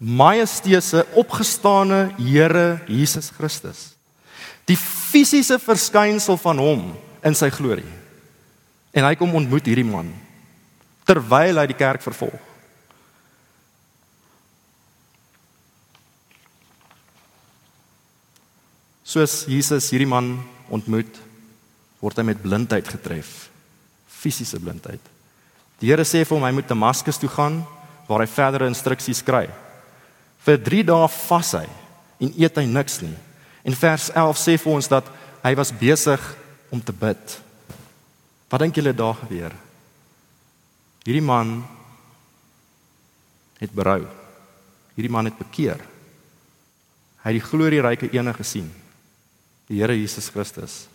majesteuse 0.00 1.04
opgestane 1.20 2.10
Here 2.18 2.80
Jesus 2.88 3.30
Christus. 3.36 3.92
Die 4.66 4.78
fisiese 4.78 5.58
verskynsel 5.60 6.38
van 6.40 6.60
hom 6.60 6.84
in 7.26 7.36
sy 7.36 7.50
glorie. 7.52 7.88
En 8.96 9.06
hy 9.06 9.14
kom 9.18 9.34
ontmoet 9.38 9.70
hierdie 9.70 9.86
man 9.86 10.10
terwyl 11.10 11.58
hy 11.58 11.66
die 11.66 11.74
kerk 11.74 12.04
vervolg. 12.04 12.38
Soos 19.02 19.40
Jesus 19.50 19.88
hierdie 19.90 20.06
man 20.06 20.36
ontmoet, 20.70 21.10
word 21.98 22.20
hy 22.20 22.28
met 22.28 22.42
blindheid 22.44 22.86
getref, 22.86 23.49
fisiese 24.20 24.60
blindheid. 24.60 25.00
Die 25.80 25.88
Here 25.88 26.04
sê 26.04 26.24
vir 26.24 26.36
hom 26.36 26.44
hy 26.44 26.52
moet 26.52 26.68
Damaskus 26.68 27.18
toe 27.20 27.30
gaan 27.32 27.62
waar 28.08 28.24
hy 28.24 28.28
verdere 28.28 28.68
instruksies 28.68 29.22
kry. 29.24 29.46
Vir 30.44 30.60
3 30.60 30.84
dae 30.90 31.08
vas 31.14 31.54
hy 31.56 31.66
en 32.20 32.32
eet 32.36 32.60
hy 32.60 32.66
niks 32.68 33.00
nie. 33.04 33.16
En 33.64 33.76
vers 33.76 34.10
11 34.12 34.40
sê 34.40 34.56
vir 34.60 34.72
ons 34.72 34.90
dat 34.92 35.08
hy 35.44 35.54
was 35.56 35.72
besig 35.72 36.20
om 36.72 36.80
te 36.84 36.92
bid. 36.92 37.36
Wat 38.50 38.60
dink 38.60 38.76
julle 38.76 38.92
daar 38.96 39.16
gebeur? 39.22 39.54
Hierdie 41.06 41.24
man 41.24 41.60
het 43.60 43.72
berou. 43.72 44.02
Hierdie 44.96 45.12
man 45.12 45.30
het 45.30 45.38
bekeer. 45.38 45.80
Hy 47.20 47.32
het 47.32 47.38
die 47.38 47.46
glorieryke 47.46 48.10
een 48.12 48.32
gesien. 48.36 48.68
Die 49.68 49.80
Here 49.80 49.96
Jesus 49.96 50.28
Christus. 50.32 50.89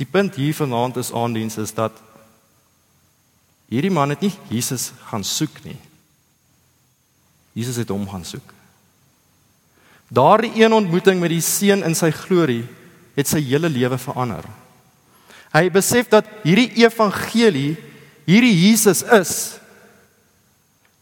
Die 0.00 0.06
punt 0.06 0.34
hier 0.34 0.54
vanaand 0.54 0.96
is 0.98 1.12
aandiens 1.14 1.56
is 1.62 1.74
dat 1.74 1.94
hierdie 3.70 3.92
man 3.94 4.10
het 4.10 4.24
nie 4.24 4.32
Jesus 4.50 4.90
gaan 5.06 5.24
soek 5.24 5.62
nie. 5.64 5.78
Jesus 7.54 7.78
het 7.78 7.92
hom 7.94 8.06
gaan 8.10 8.26
soek. 8.26 8.52
Daardie 10.14 10.52
een 10.58 10.74
ontmoeting 10.74 11.20
met 11.22 11.30
die 11.30 11.42
seun 11.42 11.86
in 11.86 11.94
sy 11.94 12.10
glorie 12.14 12.64
het 13.14 13.30
sy 13.30 13.40
hele 13.46 13.70
lewe 13.70 13.98
verander. 13.98 14.46
Hy 15.54 15.68
besef 15.70 16.10
dat 16.10 16.26
hierdie 16.42 16.72
evangelie, 16.82 17.76
hierdie 18.26 18.54
Jesus 18.66 19.04
is 19.14 19.34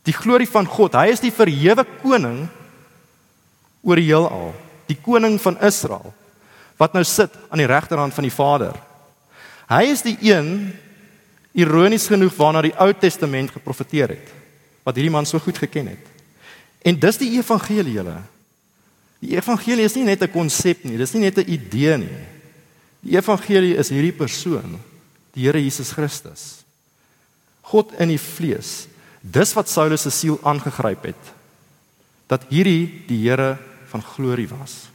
die 0.04 0.12
glorie 0.12 0.48
van 0.50 0.68
God. 0.68 0.98
Hy 0.98 1.14
is 1.14 1.22
die 1.24 1.32
verhewe 1.32 1.86
koning 2.02 2.44
oor 3.82 3.98
die 3.98 4.10
heelal, 4.10 4.52
die 4.90 4.98
koning 5.00 5.38
van 5.40 5.56
Israel 5.64 6.12
wat 6.82 6.96
nou 6.96 7.04
sit 7.06 7.34
aan 7.48 7.62
die 7.62 7.70
regterhand 7.70 8.14
van 8.14 8.26
die 8.26 8.34
Vader. 8.34 8.74
Hy 9.70 9.84
is 9.92 10.02
die 10.02 10.16
een 10.18 10.72
ironies 11.54 12.08
genoeg 12.10 12.34
waarna 12.36 12.64
die 12.64 12.74
Ou 12.80 12.90
Testament 12.96 13.54
geprofeteer 13.54 14.16
het 14.16 14.38
wat 14.82 14.96
hierdie 14.98 15.14
man 15.14 15.28
so 15.28 15.38
goed 15.38 15.60
geken 15.62 15.92
het. 15.92 16.06
En 16.82 16.96
dis 16.98 17.20
die 17.20 17.36
evangelie 17.36 17.94
julle. 17.94 18.16
Die 19.22 19.36
evangelie 19.36 19.84
is 19.86 19.94
nie 19.94 20.08
net 20.08 20.22
'n 20.22 20.32
konsep 20.32 20.82
nie, 20.84 20.98
dis 20.98 21.14
nie 21.14 21.22
net 21.22 21.38
'n 21.38 21.46
idee 21.46 21.98
nie. 21.98 22.18
Die 23.00 23.16
evangelie 23.16 23.76
is 23.76 23.90
hierdie 23.90 24.12
persoon, 24.12 24.80
die 25.34 25.44
Here 25.44 25.62
Jesus 25.62 25.92
Christus. 25.92 26.64
God 27.62 27.92
in 27.98 28.08
die 28.08 28.18
vlees. 28.18 28.88
Dis 29.20 29.54
wat 29.54 29.68
Saulus 29.68 30.02
se 30.02 30.10
siel 30.10 30.40
aangegryp 30.42 31.04
het. 31.04 31.32
Dat 32.26 32.42
hierdie 32.48 33.04
die 33.06 33.28
Here 33.28 33.58
van 33.86 34.02
glorie 34.02 34.48
was. 34.48 34.91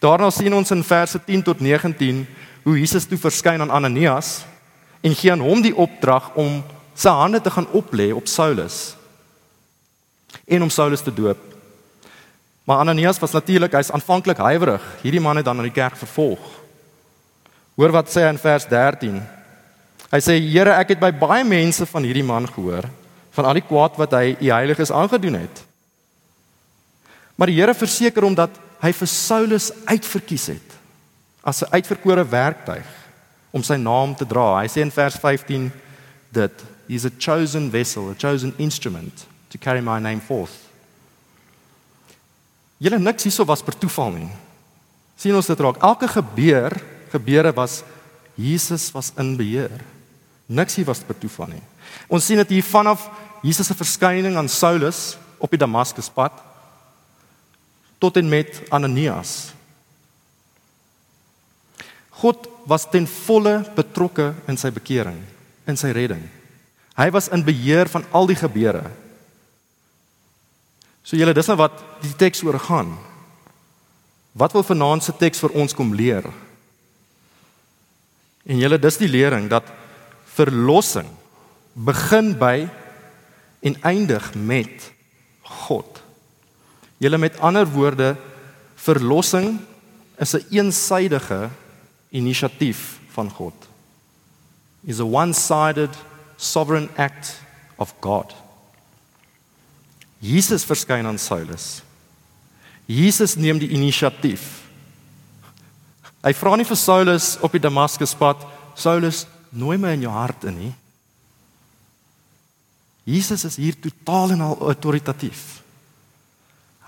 Daarna 0.00 0.30
sien 0.32 0.54
ons 0.56 0.70
in 0.72 0.84
verse 0.84 1.18
10 1.26 1.42
tot 1.44 1.60
19 1.60 2.24
hoe 2.64 2.78
Jesus 2.78 3.04
toe 3.04 3.18
verskyn 3.20 3.60
aan 3.60 3.70
Ananias 3.70 4.40
en 5.04 5.14
gee 5.16 5.32
aan 5.32 5.44
hom 5.44 5.60
die 5.60 5.76
opdrag 5.76 6.30
om 6.40 6.62
sy 6.96 7.12
hande 7.12 7.40
te 7.40 7.52
gaan 7.52 7.68
oplê 7.76 8.10
op 8.16 8.28
Saulus 8.28 8.94
en 10.48 10.64
om 10.64 10.70
Saulus 10.72 11.04
te 11.04 11.12
doop. 11.14 11.38
Maar 12.64 12.84
Ananias 12.84 13.18
was 13.18 13.34
natuurlik, 13.34 13.74
hy's 13.74 13.90
aanvanklik 13.90 14.38
huiwerig. 14.38 14.84
Hierdie 15.02 15.22
man 15.22 15.36
het 15.36 15.46
dan 15.48 15.58
na 15.58 15.66
die 15.66 15.74
kerk 15.74 15.96
vervolg. 15.98 16.42
Hoor 17.74 17.94
wat 17.94 18.10
sê 18.12 18.24
hy 18.24 18.32
in 18.34 18.38
vers 18.38 18.66
13. 18.70 19.16
Hy 20.10 20.20
sê: 20.22 20.36
"Here, 20.38 20.76
ek 20.78 20.94
het 20.94 21.00
by 21.00 21.10
baie 21.10 21.44
mense 21.44 21.86
van 21.86 22.06
hierdie 22.06 22.26
man 22.26 22.46
gehoor, 22.46 22.86
van 23.30 23.44
al 23.44 23.58
die 23.58 23.66
kwaad 23.66 23.98
wat 23.98 24.14
hy 24.14 24.36
die 24.38 24.52
heiliges 24.52 24.92
aangedoen 24.92 25.40
het." 25.40 25.62
Maar 27.36 27.50
die 27.50 27.58
Here 27.58 27.74
verseker 27.74 28.22
hom 28.22 28.34
dat 28.34 28.50
hy 28.80 28.92
vir 28.96 29.10
Saulus 29.12 29.70
uitverkies 29.86 30.46
het 30.54 30.76
as 31.44 31.62
'n 31.62 31.72
uitverkore 31.72 32.24
werktuig 32.24 32.86
om 33.50 33.62
sy 33.62 33.76
naam 33.76 34.14
te 34.14 34.26
dra. 34.26 34.60
Hy 34.60 34.68
sê 34.68 34.80
in 34.80 34.90
vers 34.90 35.16
15 35.16 35.72
dat 36.32 36.52
he's 36.88 37.04
a 37.04 37.10
chosen 37.18 37.70
vessel, 37.70 38.10
a 38.10 38.14
chosen 38.14 38.54
instrument 38.58 39.26
to 39.48 39.58
carry 39.58 39.80
my 39.80 39.98
name 39.98 40.20
forth. 40.20 40.70
Julle 42.78 42.98
niks 42.98 43.24
hierso 43.24 43.44
was 43.44 43.62
per 43.62 43.76
toeval 43.76 44.10
nie. 44.10 44.30
sien 45.20 45.36
ons 45.36 45.46
dit 45.46 45.60
raak. 45.60 45.76
Elke 45.84 46.08
gebeur, 46.08 46.72
gebeure 47.12 47.52
was 47.52 47.82
Jesus 48.34 48.90
was 48.92 49.12
in 49.18 49.36
beheer. 49.36 49.82
Niks 50.48 50.78
hier 50.78 50.86
was 50.88 51.02
per 51.04 51.18
toeval 51.18 51.46
nie. 51.52 51.62
Ons 52.08 52.24
sien 52.24 52.40
dit 52.40 52.48
hier 52.56 52.64
vanaf 52.64 53.10
Jesus 53.42 53.66
se 53.66 53.76
verskyning 53.76 54.36
aan 54.36 54.48
Saulus 54.48 55.18
op 55.38 55.50
die 55.52 55.60
Damaskuspad 55.60 56.32
tot 58.00 58.16
en 58.16 58.28
met 58.28 58.62
Ananias. 58.72 59.52
God 62.20 62.48
was 62.68 62.86
ten 62.90 63.06
volle 63.08 63.60
betrokke 63.76 64.32
in 64.48 64.58
sy 64.60 64.72
bekering, 64.72 65.20
in 65.68 65.78
sy 65.80 65.92
redding. 65.96 66.22
Hy 66.98 67.08
was 67.14 67.30
in 67.32 67.44
beheer 67.44 67.88
van 67.88 68.04
al 68.12 68.28
die 68.28 68.36
gebeure. 68.36 68.84
So 71.04 71.16
julle, 71.16 71.34
dis 71.36 71.48
nou 71.48 71.56
wat 71.60 71.78
die 72.04 72.12
teks 72.20 72.42
oor 72.44 72.58
gaan. 72.60 72.92
Wat 74.36 74.52
wil 74.54 74.66
vanaand 74.66 75.04
se 75.04 75.14
teks 75.16 75.40
vir 75.42 75.56
ons 75.58 75.74
kom 75.76 75.94
leer? 75.96 76.28
En 78.44 78.60
julle, 78.60 78.78
dis 78.80 79.00
die 79.00 79.10
lering 79.10 79.48
dat 79.50 79.68
verlossing 80.36 81.08
begin 81.74 82.34
by 82.38 82.68
en 83.64 83.76
eindig 83.86 84.30
met 84.34 84.90
God. 85.66 85.99
Julle 87.00 87.18
met 87.18 87.38
ander 87.40 87.64
woorde, 87.64 88.16
verlossing 88.76 89.60
is 90.20 90.34
'n 90.34 90.36
een 90.36 90.64
eensidedige 90.64 91.50
inisiatief 92.10 92.98
van 93.08 93.30
God. 93.30 93.54
Is 94.84 95.00
a 95.00 95.04
one-sided 95.04 95.96
sovereign 96.36 96.90
act 96.96 97.40
of 97.76 97.94
God. 98.00 98.34
Jesus 100.18 100.64
verskyn 100.64 101.06
aan 101.06 101.18
Saulus. 101.18 101.82
Jesus 102.84 103.34
neem 103.34 103.58
die 103.58 103.68
inisiatief. 103.68 104.60
Hy 106.20 106.32
vra 106.36 106.56
nie 106.56 106.66
vir 106.68 106.76
Saulus 106.76 107.38
op 107.40 107.52
die 107.52 107.62
Damaskuspad, 107.62 108.42
Saulus, 108.74 109.26
nooi 109.48 109.78
my 109.78 109.94
in 109.96 110.04
jou 110.04 110.12
hart 110.12 110.44
in 110.44 110.58
nie. 110.58 110.74
Jesus 113.04 113.44
is 113.44 113.56
hier 113.56 113.78
totaal 113.80 114.30
en 114.30 114.40
al 114.40 114.58
autoritatief. 114.60 115.62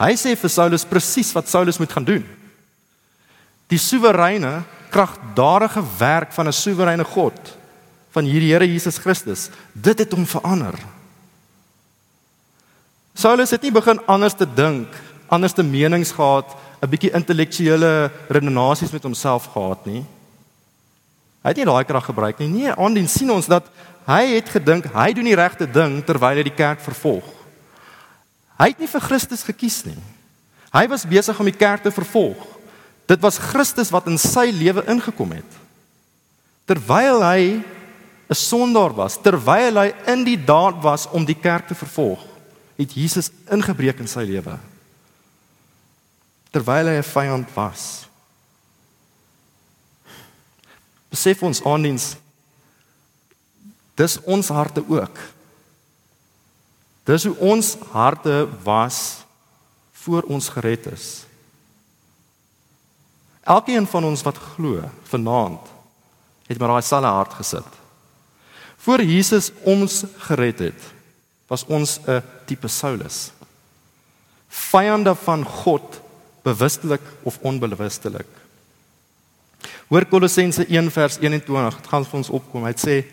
Hy 0.02 0.16
sê 0.18 0.34
vir 0.34 0.50
Saulus 0.50 0.86
presies 0.88 1.30
wat 1.36 1.50
Saulus 1.50 1.78
moet 1.78 1.92
gaan 1.94 2.06
doen. 2.06 2.24
Die 3.70 3.78
soewereine, 3.78 4.64
kragtadige 4.90 5.82
werk 5.98 6.32
van 6.34 6.48
'n 6.48 6.52
soewereine 6.52 7.04
God 7.04 7.38
van 8.10 8.24
hierdie 8.24 8.52
Here 8.52 8.66
Jesus 8.66 8.98
Christus, 8.98 9.48
dit 9.72 9.98
het 9.98 10.12
hom 10.12 10.26
verander. 10.26 10.74
Saulus 13.14 13.50
het 13.50 13.62
nie 13.62 13.72
begin 13.72 14.00
anders 14.06 14.34
te 14.34 14.46
dink, 14.46 14.88
anders 15.28 15.52
te 15.52 15.62
menings 15.62 16.12
gehad, 16.12 16.56
'n 16.82 16.90
bietjie 16.90 17.14
intellektuele 17.14 18.10
redenasies 18.28 18.92
met 18.92 19.02
homself 19.02 19.46
gehad 19.46 19.86
nie. 19.86 20.04
Hy 21.42 21.48
het 21.48 21.56
nie 21.56 21.64
daai 21.64 21.84
krag 21.84 22.04
gebruik 22.04 22.38
nie. 22.38 22.48
Nee, 22.48 22.72
aandien 22.72 23.08
sien 23.08 23.30
ons 23.30 23.46
dat 23.46 23.64
hy 24.06 24.34
het 24.34 24.48
gedink 24.48 24.84
hy 24.92 25.12
doen 25.12 25.24
die 25.24 25.34
regte 25.34 25.66
ding 25.66 26.04
terwyl 26.04 26.36
hy 26.36 26.42
die 26.42 26.54
kerk 26.54 26.80
vervolg. 26.80 27.41
Hy 28.62 28.70
het 28.70 28.78
nie 28.78 28.90
vir 28.90 29.02
Christus 29.02 29.42
gekies 29.42 29.80
nie. 29.88 29.98
Hy 30.70 30.86
was 30.92 31.08
besig 31.08 31.38
om 31.42 31.48
die 31.48 31.56
kerk 31.56 31.82
te 31.82 31.90
vervolg. 31.90 32.38
Dit 33.10 33.18
was 33.24 33.40
Christus 33.50 33.90
wat 33.90 34.06
in 34.06 34.20
sy 34.20 34.52
lewe 34.54 34.84
ingekom 34.92 35.34
het. 35.34 35.58
Terwyl 36.70 37.18
hy 37.26 37.42
'n 38.30 38.34
sondaar 38.34 38.94
was, 38.94 39.18
terwyl 39.18 39.76
hy 39.82 39.92
in 40.06 40.24
die 40.24 40.38
daad 40.38 40.78
was 40.80 41.10
om 41.10 41.24
die 41.24 41.34
kerk 41.34 41.66
te 41.66 41.74
vervolg, 41.74 42.22
het 42.78 42.94
Jesus 42.94 43.30
ingebreek 43.50 43.98
in 43.98 44.08
sy 44.08 44.22
lewe. 44.22 44.58
Terwyl 46.52 46.86
hy 46.86 46.96
'n 47.02 47.02
vyand 47.02 47.48
was. 47.54 48.06
Besef 51.10 51.42
ons 51.42 51.64
aandiens 51.64 52.16
dis 53.94 54.18
ons 54.24 54.48
harte 54.48 54.82
ook. 54.88 55.18
Dis 57.04 57.24
hoe 57.26 57.36
ons 57.42 57.76
harte 57.90 58.48
was 58.62 59.24
voor 60.04 60.22
ons 60.30 60.48
gered 60.48 60.86
is. 60.92 61.24
Elkeen 63.42 63.86
van 63.90 64.04
ons 64.06 64.22
wat 64.22 64.38
glo 64.54 64.82
vanaand 65.10 65.70
het 66.46 66.58
met 66.58 66.68
daai 66.68 66.82
selfe 66.82 67.10
hart 67.10 67.34
gesit. 67.40 67.78
Voor 68.82 69.02
Jesus 69.02 69.50
ons 69.62 70.02
gered 70.26 70.58
het, 70.58 70.82
was 71.46 71.64
ons 71.66 71.98
'n 72.06 72.22
tipe 72.46 72.68
Saulus. 72.68 73.30
Vyande 74.48 75.14
van 75.14 75.44
God, 75.44 76.00
bewustelik 76.42 77.02
of 77.22 77.38
onbewustelik. 77.42 78.26
Hoor 79.88 80.04
Kolossense 80.04 80.66
1 80.68 80.90
vers 80.90 81.18
21, 81.20 81.76
dit 81.76 81.86
gaan 81.86 82.04
vir 82.04 82.16
ons 82.16 82.30
opkom. 82.30 82.64
Hy 82.64 82.74
sê 82.76 83.04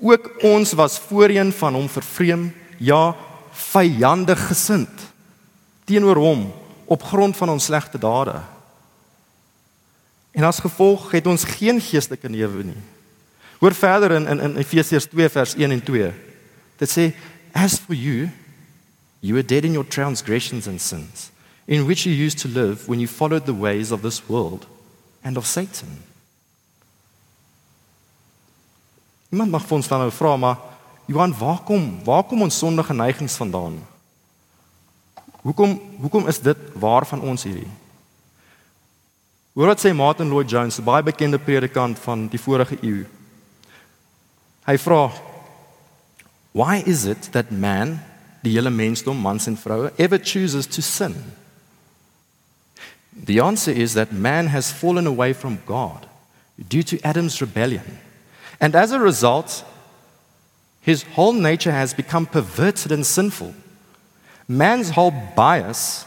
ook 0.00 0.30
ons 0.42 0.72
was 0.72 0.98
voorheen 0.98 1.52
van 1.52 1.74
hom 1.74 1.88
vervreem, 1.88 2.54
ja, 2.80 3.16
vyandig 3.52 4.40
gesind 4.48 5.08
teenoor 5.84 6.16
hom 6.16 6.46
op 6.90 7.02
grond 7.02 7.36
van 7.36 7.52
ons 7.52 7.64
slegte 7.64 7.98
dade. 7.98 8.38
En 10.30 10.46
as 10.46 10.62
gevolg 10.62 11.10
het 11.10 11.26
ons 11.26 11.44
geen 11.44 11.80
geestelike 11.82 12.30
newe 12.30 12.64
nie. 12.64 12.82
Hoor 13.60 13.74
verder 13.74 14.14
in 14.16 14.28
in, 14.30 14.40
in 14.40 14.56
Efesiërs 14.56 15.10
2 15.10 15.28
vers 15.28 15.54
1 15.54 15.70
en 15.70 15.82
2. 15.82 16.12
Dit 16.78 16.90
sê 16.90 17.10
as 17.52 17.78
for 17.78 17.94
you 17.94 18.30
you 19.20 19.34
were 19.34 19.46
dead 19.46 19.64
in 19.64 19.72
your 19.76 19.88
transgressions 19.88 20.66
and 20.66 20.80
sins 20.80 21.30
in 21.66 21.86
which 21.86 22.06
you 22.06 22.14
used 22.14 22.38
to 22.38 22.48
live 22.48 22.88
when 22.88 23.00
you 23.00 23.08
followed 23.08 23.44
the 23.44 23.54
ways 23.54 23.92
of 23.92 24.02
this 24.02 24.22
world 24.28 24.66
and 25.22 25.36
of 25.36 25.46
Satan. 25.46 26.02
Iemand 29.30 29.50
mag 29.50 29.66
vir 29.66 29.76
ons 29.76 29.88
dan 29.88 30.00
nou 30.02 30.10
vra 30.14 30.36
maar 30.36 30.69
Johan, 31.10 31.34
waar 31.38 31.58
kom 31.66 32.04
waar 32.04 32.22
kom 32.22 32.42
ons 32.42 32.58
sondige 32.58 32.94
neigings 32.94 33.34
vandaan? 33.34 33.80
Hoekom 35.42 35.80
hoekom 35.98 36.28
is 36.30 36.38
dit 36.38 36.58
waar 36.78 37.06
van 37.06 37.20
ons 37.20 37.42
hierdie? 37.42 37.70
Hoor 39.58 39.72
wat 39.72 39.82
sê 39.82 39.90
Martin 39.96 40.30
Lloyd 40.30 40.50
Jones, 40.50 40.78
'n 40.78 40.84
baie 40.84 41.02
bekende 41.02 41.38
predikant 41.38 41.98
van 41.98 42.28
die 42.28 42.38
vorige 42.38 42.78
eeu. 42.82 43.06
Hy 44.66 44.76
vra: 44.78 45.10
Why 46.52 46.82
is 46.86 47.04
it 47.04 47.32
that 47.32 47.50
man, 47.50 47.98
die 48.42 48.52
hele 48.52 48.70
mensdom, 48.70 49.16
mans 49.16 49.46
en 49.46 49.56
vroue, 49.56 49.90
ever 49.96 50.18
chooses 50.18 50.66
to 50.66 50.82
sin? 50.82 51.14
The 53.24 53.42
answer 53.42 53.74
is 53.74 53.92
that 53.92 54.12
man 54.12 54.46
has 54.46 54.70
fallen 54.70 55.06
away 55.06 55.34
from 55.34 55.58
God 55.66 56.06
due 56.68 56.82
to 56.82 56.98
Adam's 57.02 57.40
rebellion. 57.40 57.98
And 58.60 58.74
as 58.74 58.92
a 58.92 58.98
result, 58.98 59.64
his 60.80 61.02
whole 61.02 61.32
nature 61.32 61.72
has 61.72 61.94
become 61.94 62.26
perverted 62.26 62.90
and 62.90 63.04
sinful. 63.04 63.54
Man's 64.48 64.90
whole 64.90 65.12
bias 65.36 66.06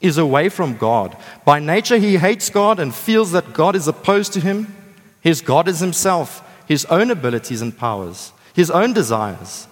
is 0.00 0.16
away 0.16 0.48
from 0.48 0.76
God. 0.76 1.16
By 1.44 1.58
nature, 1.58 1.98
he 1.98 2.18
hates 2.18 2.50
God 2.50 2.78
and 2.78 2.94
feels 2.94 3.32
that 3.32 3.52
God 3.52 3.74
is 3.74 3.88
opposed 3.88 4.32
to 4.34 4.40
him. 4.40 4.74
His 5.20 5.40
God 5.40 5.66
is 5.66 5.80
himself, 5.80 6.42
his 6.66 6.84
own 6.86 7.10
abilities 7.10 7.60
and 7.60 7.76
powers, 7.76 8.32
his 8.54 8.70
own 8.70 8.92
desires. 8.92 9.66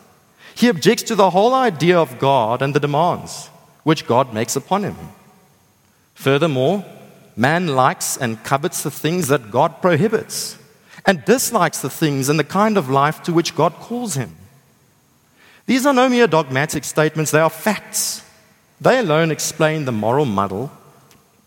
He 0.55 0.69
objects 0.69 1.05
to 1.05 1.15
the 1.15 1.31
whole 1.31 1.55
idea 1.55 1.99
of 1.99 2.19
God 2.19 2.63
and 2.63 2.75
the 2.75 2.81
demands 2.81 3.49
which 3.85 4.07
God 4.07 4.35
makes 4.35 4.57
upon 4.57 4.83
him. 4.83 4.97
Furthermore, 6.15 6.85
man 7.37 7.69
likes 7.69 8.17
and 8.17 8.43
covets 8.43 8.83
the 8.83 8.91
things 8.91 9.29
that 9.29 9.51
God 9.51 9.81
prohibits 9.81 10.59
and 11.07 11.25
dislikes 11.25 11.81
the 11.81 11.91
things 11.91 12.29
and 12.29 12.39
the 12.39 12.45
kind 12.45 12.77
of 12.77 12.91
life 12.91 13.23
to 13.23 13.33
which 13.33 13.55
God 13.55 13.75
calls 13.75 14.15
him. 14.15 14.35
These 15.67 15.87
are 15.87 15.95
no 15.95 16.09
mere 16.09 16.27
dogmatic 16.27 16.85
statements, 16.85 17.31
they 17.31 17.41
are 17.41 17.51
facts. 17.51 18.23
They 18.81 18.99
alone 18.99 19.31
explain 19.31 19.85
the 19.85 19.93
moral 19.93 20.27
muddle 20.27 20.71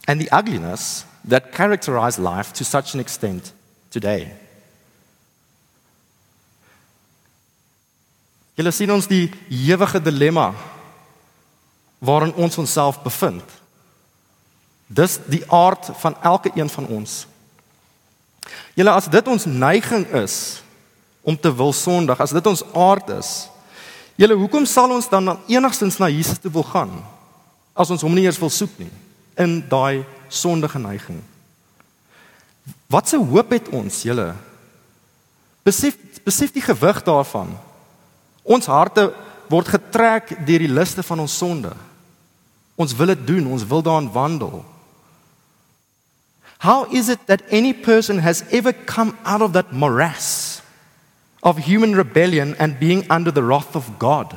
and 0.07 0.19
the 0.19 0.29
ugliness 0.31 1.05
that 1.25 1.51
characterize 1.51 2.17
life 2.17 2.53
to 2.53 2.65
such 2.65 2.93
an 2.93 2.99
extent 2.99 3.51
today. 3.91 4.31
Julle 8.57 8.73
sien 8.75 8.91
ons 8.91 9.07
die 9.07 9.29
ewige 9.47 10.01
dilemma 10.03 10.49
waarin 12.03 12.33
ons 12.35 12.57
onsself 12.59 12.99
bevind. 13.05 13.45
Dis 14.87 15.15
die 15.31 15.45
aard 15.47 15.91
van 16.01 16.17
elke 16.27 16.51
een 16.55 16.67
van 16.69 16.87
ons. 16.87 17.28
Julle 18.75 18.95
as 18.95 19.07
dit 19.11 19.27
ons 19.27 19.45
neiging 19.45 20.07
is 20.21 20.63
om 21.21 21.37
te 21.37 21.51
wil 21.55 21.73
sondig, 21.73 22.19
as 22.19 22.33
dit 22.33 22.47
ons 22.47 22.63
aard 22.73 23.09
is, 23.19 23.49
julle 24.19 24.35
hoekom 24.39 24.65
sal 24.65 24.91
ons 24.91 25.07
dan 25.09 25.37
enigstens 25.47 25.99
na 25.99 26.09
Jesus 26.11 26.39
toe 26.41 26.51
wil 26.51 26.67
gaan? 26.67 26.93
as 27.79 27.91
ons 27.93 28.03
hom 28.03 28.15
nie 28.15 28.25
eers 28.27 28.39
wil 28.41 28.51
soek 28.51 28.75
nie 28.81 28.91
in 29.39 29.59
daai 29.71 30.03
sondige 30.27 30.81
neiging. 30.83 31.21
Wat 32.91 33.07
se 33.07 33.17
hoop 33.17 33.53
het 33.55 33.69
ons, 33.73 34.01
julle? 34.03 34.33
Besef 35.63 35.95
besef 36.25 36.51
die 36.53 36.61
gewig 36.61 36.99
daarvan. 37.07 37.53
Ons 38.43 38.67
harte 38.69 39.07
word 39.49 39.71
getrek 39.71 40.33
deur 40.45 40.65
die 40.65 40.69
liste 40.69 41.01
van 41.07 41.23
ons 41.23 41.37
sonde. 41.39 41.71
Ons 42.77 42.91
wil 42.99 43.13
dit 43.13 43.23
doen, 43.31 43.47
ons 43.55 43.63
wil 43.71 43.81
daarin 43.85 44.11
wandel. 44.11 44.59
How 46.59 46.85
is 46.91 47.07
it 47.07 47.25
that 47.27 47.41
any 47.49 47.71
person 47.71 48.19
has 48.19 48.43
ever 48.51 48.73
come 48.73 49.17
out 49.23 49.41
of 49.41 49.53
that 49.53 49.71
morass 49.71 50.61
of 51.41 51.57
human 51.57 51.95
rebellion 51.95 52.55
and 52.59 52.79
being 52.79 53.09
under 53.09 53.31
the 53.31 53.43
wrath 53.43 53.75
of 53.75 53.97
God? 53.97 54.35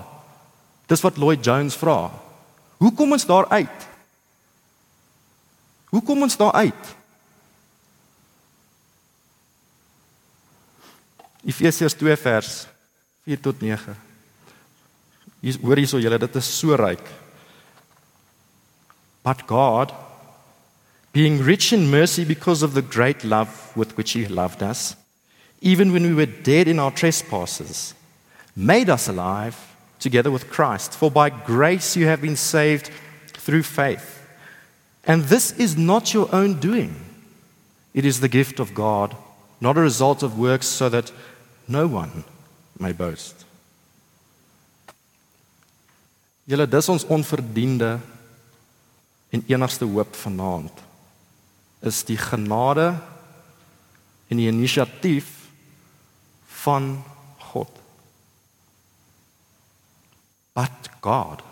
Dis 0.86 1.02
wat 1.02 1.18
Lloyd 1.18 1.42
Jones 1.42 1.74
vra. 1.74 2.10
Hoe 2.78 2.92
kom 2.94 3.12
ons 3.12 3.26
daar 3.26 3.48
uit? 3.50 3.88
Hoe 5.90 6.02
kom 6.02 6.22
ons 6.22 6.36
daar 6.38 6.54
uit? 6.62 6.94
Efesiërs 11.42 11.98
2 11.98 12.16
vers 12.22 12.52
4 13.26 13.42
tot 13.42 13.60
9. 13.60 13.98
Hier 15.42 15.58
hoor 15.58 15.82
hierso 15.82 15.98
julle, 15.98 16.22
dit 16.22 16.38
is 16.38 16.52
so 16.54 16.78
ryk. 16.78 17.02
But 19.26 19.42
God 19.50 19.90
being 21.12 21.42
rich 21.42 21.72
in 21.72 21.90
mercy 21.90 22.24
because 22.24 22.62
of 22.62 22.74
the 22.74 22.82
great 22.82 23.22
love 23.22 23.76
with 23.76 23.96
which 23.96 24.12
he 24.12 24.26
loved 24.26 24.62
us, 24.62 24.96
even 25.60 25.92
when 25.92 26.02
we 26.02 26.14
were 26.14 26.26
dead 26.26 26.68
in 26.68 26.78
our 26.78 26.90
trespasses, 26.90 27.94
made 28.56 28.88
us 28.88 29.08
alive 29.08 29.56
together 29.98 30.30
with 30.30 30.50
Christ. 30.50 30.94
For 30.94 31.10
by 31.10 31.30
grace 31.30 31.96
you 31.96 32.06
have 32.06 32.22
been 32.22 32.36
saved 32.36 32.90
through 33.28 33.62
faith. 33.62 34.26
And 35.04 35.24
this 35.24 35.52
is 35.52 35.76
not 35.76 36.14
your 36.14 36.32
own 36.34 36.60
doing, 36.60 36.94
it 37.92 38.04
is 38.04 38.20
the 38.20 38.28
gift 38.28 38.58
of 38.58 38.74
God, 38.74 39.14
not 39.60 39.76
a 39.76 39.82
result 39.82 40.22
of 40.22 40.38
works, 40.38 40.66
so 40.66 40.88
that 40.88 41.12
no 41.68 41.86
one 41.86 42.24
may 42.78 42.92
boast. 42.92 43.44
Julle 46.48 46.66
dis 46.66 46.88
ons 46.88 47.04
onverdiende 47.06 48.00
en 49.30 49.44
enigste 49.46 49.86
hoop 49.86 50.16
vanaand 50.18 50.80
is 51.82 52.02
die 52.06 52.18
genade 52.18 52.94
en 54.30 54.40
die 54.40 54.48
inisiatief 54.48 55.28
van 56.62 56.94
God. 57.50 57.70
But 60.54 60.90
God. 61.00 61.42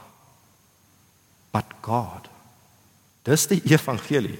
But 1.50 1.66
God. 1.82 2.28
Dis 3.26 3.48
die 3.50 3.60
evangelie. 3.72 4.38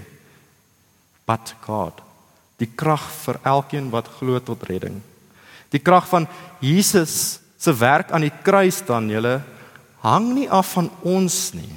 But 1.26 1.54
God. 1.66 2.00
Die 2.60 2.68
krag 2.68 3.06
vir 3.24 3.40
elkeen 3.48 3.90
wat 3.92 4.08
glo 4.18 4.38
tot 4.44 4.62
redding. 4.68 5.00
Die 5.72 5.80
krag 5.82 6.08
van 6.10 6.26
Jesus 6.60 7.40
se 7.60 7.72
werk 7.76 8.12
aan 8.12 8.24
die 8.26 8.34
kruis 8.44 8.80
dan 8.86 9.08
julle 9.10 9.40
hang 10.04 10.30
nie 10.36 10.48
af 10.48 10.74
van 10.76 10.88
ons 11.04 11.50
nie. 11.56 11.72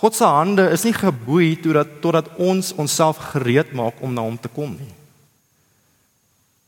God 0.00 0.14
se 0.14 0.24
hande 0.24 0.68
is 0.72 0.84
nie 0.84 0.92
geboei 0.92 1.54
totdat 1.62 2.00
totdat 2.02 2.28
ons 2.38 2.74
onsself 2.76 3.18
gereed 3.32 3.72
maak 3.72 4.02
om 4.02 4.12
na 4.14 4.22
hom 4.26 4.36
te 4.38 4.48
kom 4.52 4.76
nie. 4.76 4.92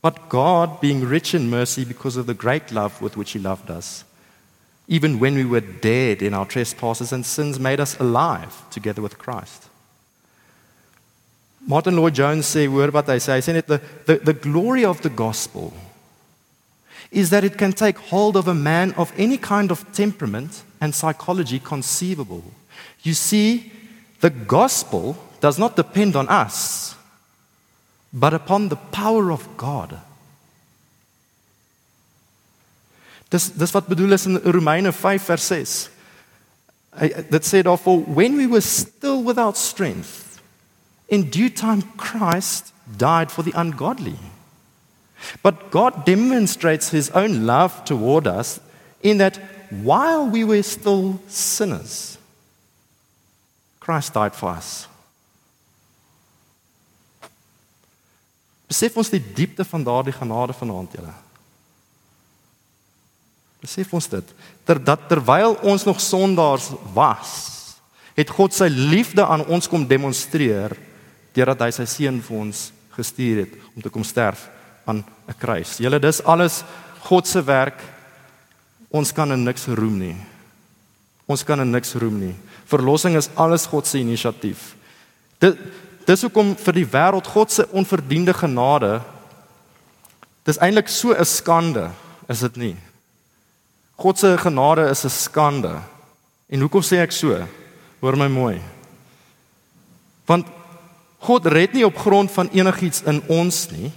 but 0.07 0.29
God, 0.29 0.79
being 0.79 1.01
rich 1.03 1.33
in 1.33 1.49
mercy 1.49 1.83
because 1.83 2.15
of 2.15 2.27
the 2.27 2.33
great 2.33 2.71
love 2.71 3.01
with 3.01 3.17
which 3.17 3.31
He 3.31 3.39
loved 3.39 3.69
us, 3.69 4.05
even 4.87 5.19
when 5.19 5.35
we 5.35 5.43
were 5.43 5.59
dead 5.59 6.21
in 6.21 6.33
our 6.33 6.45
trespasses 6.45 7.11
and 7.11 7.25
sins, 7.25 7.59
made 7.59 7.81
us 7.81 7.99
alive 7.99 8.63
together 8.69 9.01
with 9.01 9.17
Christ. 9.17 9.67
Martin 11.65 11.97
Lloyd 11.97 12.13
Jones 12.13 12.47
sê 12.47 12.69
hoor 12.71 12.93
wat 12.95 13.09
hy 13.11 13.17
sê 13.19 13.35
hy 13.35 13.41
sê 13.43 13.53
net 13.57 13.67
the, 13.67 13.81
the 14.07 14.15
the 14.29 14.33
glory 14.33 14.85
of 14.85 15.01
the 15.01 15.09
gospel 15.09 15.73
is 17.11 17.29
that 17.29 17.43
it 17.43 17.57
can 17.57 17.73
take 17.73 17.97
hold 18.07 18.37
of 18.37 18.47
a 18.47 18.55
man 18.55 18.93
of 18.95 19.11
any 19.17 19.37
kind 19.37 19.71
of 19.71 19.83
temperament 19.91 20.63
and 20.79 20.95
psychology 20.95 21.59
conceivable. 21.59 22.43
You 23.07 23.13
see 23.13 23.71
the 24.19 24.29
gospel 24.29 25.15
does 25.39 25.57
not 25.57 25.77
depend 25.77 26.17
on 26.17 26.27
us 26.27 26.93
but 28.11 28.33
upon 28.33 28.67
the 28.67 28.75
power 28.91 29.31
of 29.31 29.47
God. 29.55 29.99
Dis 33.29 33.49
dis 33.51 33.73
wat 33.75 33.87
bedoel 33.87 34.15
is 34.15 34.25
in 34.27 34.41
Romeine 34.43 34.91
5 34.91 35.23
vers 35.23 35.47
6. 35.53 35.89
Hy 36.99 37.09
dit 37.31 37.47
sê 37.47 37.63
daarvoor 37.63 38.03
when 38.19 38.35
we 38.35 38.47
were 38.47 38.63
still 38.63 39.23
without 39.23 39.55
strength 39.55 40.41
in 41.07 41.29
due 41.31 41.49
time 41.49 41.87
Christ 41.95 42.73
died 42.97 43.31
for 43.31 43.43
the 43.43 43.55
ungodly. 43.55 44.19
But 45.43 45.71
God 45.71 46.03
demonstrates 46.03 46.91
his 46.91 47.09
own 47.11 47.45
love 47.45 47.85
toward 47.85 48.27
us 48.27 48.59
in 49.01 49.17
that 49.23 49.39
while 49.71 50.27
we 50.27 50.43
were 50.43 50.63
still 50.63 51.19
sinners 51.27 52.16
Christ 53.87 54.11
died 54.13 54.35
for 54.35 54.51
us. 54.51 54.89
Besef 58.67 58.97
ons 58.99 59.11
die 59.13 59.21
diepte 59.21 59.63
van 59.63 59.85
daardie 59.87 60.15
genade 60.15 60.55
vanaand 60.57 60.97
julle. 60.97 61.13
Besef 63.63 63.93
ons 63.95 64.09
dit 64.11 64.33
ter 64.67 64.81
dat 64.83 65.07
terwyl 65.07 65.55
ons 65.63 65.85
nog 65.87 66.01
sondaars 66.03 66.67
was, 66.93 67.31
het 68.17 68.33
God 68.33 68.51
sy 68.53 68.67
liefde 68.67 69.23
aan 69.23 69.45
ons 69.47 69.69
kom 69.71 69.85
demonstreer 69.87 70.75
deurdat 71.37 71.63
hy 71.63 71.71
sy 71.77 71.85
seun 71.87 72.19
vir 72.25 72.41
ons 72.41 72.67
gestuur 72.97 73.43
het 73.45 73.55
om 73.71 73.85
te 73.85 73.93
kom 73.93 74.03
sterf 74.03 74.49
aan 74.89 75.05
'n 75.29 75.37
kruis. 75.39 75.77
Julle 75.79 75.99
dis 75.99 76.23
alles 76.23 76.63
God 77.07 77.27
se 77.27 77.41
werk. 77.41 77.79
Ons 78.89 79.11
kan 79.11 79.31
in 79.31 79.43
niks 79.43 79.67
roem 79.67 79.99
nie. 79.99 80.17
Ons 81.27 81.43
kan 81.43 81.59
in 81.59 81.71
niks 81.71 81.93
roem 81.93 82.19
nie. 82.19 82.35
Verlossing 82.67 83.15
is 83.15 83.29
alles 83.35 83.65
God 83.65 83.87
se 83.87 83.99
inisiatief. 83.99 84.75
Dit 85.39 85.57
Dis 86.07 86.23
hoekom 86.23 86.53
vir 86.55 86.77
die 86.77 86.87
wêreld 86.87 87.27
God 87.27 87.51
se 87.51 87.65
onverdiende 87.75 88.31
genade 88.35 89.01
dis 90.47 90.59
eintlik 90.63 90.87
so 90.87 91.11
'n 91.11 91.25
skande, 91.25 91.91
is 92.29 92.39
dit 92.39 92.55
nie? 92.55 92.77
God 93.99 94.17
se 94.17 94.37
genade 94.37 94.89
is 94.89 95.03
'n 95.03 95.09
skande. 95.09 95.81
En 96.49 96.61
hoekom 96.61 96.81
sê 96.81 97.03
ek 97.03 97.11
so? 97.11 97.47
Hoor 97.99 98.15
my 98.15 98.27
mooi. 98.27 98.61
Want 100.25 100.47
God 101.19 101.45
red 101.45 101.73
nie 101.73 101.85
op 101.85 101.97
grond 101.97 102.31
van 102.31 102.49
enigiets 102.53 103.01
in 103.01 103.21
ons 103.27 103.69
nie. 103.71 103.91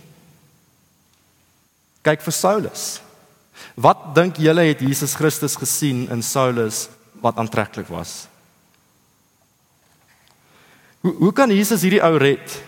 Kyk 2.02 2.20
vir 2.22 2.32
Saulus. 2.32 3.00
Wat 3.76 4.14
dink 4.14 4.36
julle 4.36 4.62
het 4.62 4.80
Jesus 4.80 5.14
Christus 5.14 5.56
gesien 5.56 6.10
in 6.10 6.22
Saulus 6.22 6.88
wat 7.20 7.36
aantreklik 7.36 7.86
was? 7.86 8.29
Hoe 11.00 11.14
hoe 11.18 11.32
kan 11.32 11.50
Jesus 11.50 11.82
hierdie 11.82 12.02
ou 12.04 12.16
red? 12.20 12.62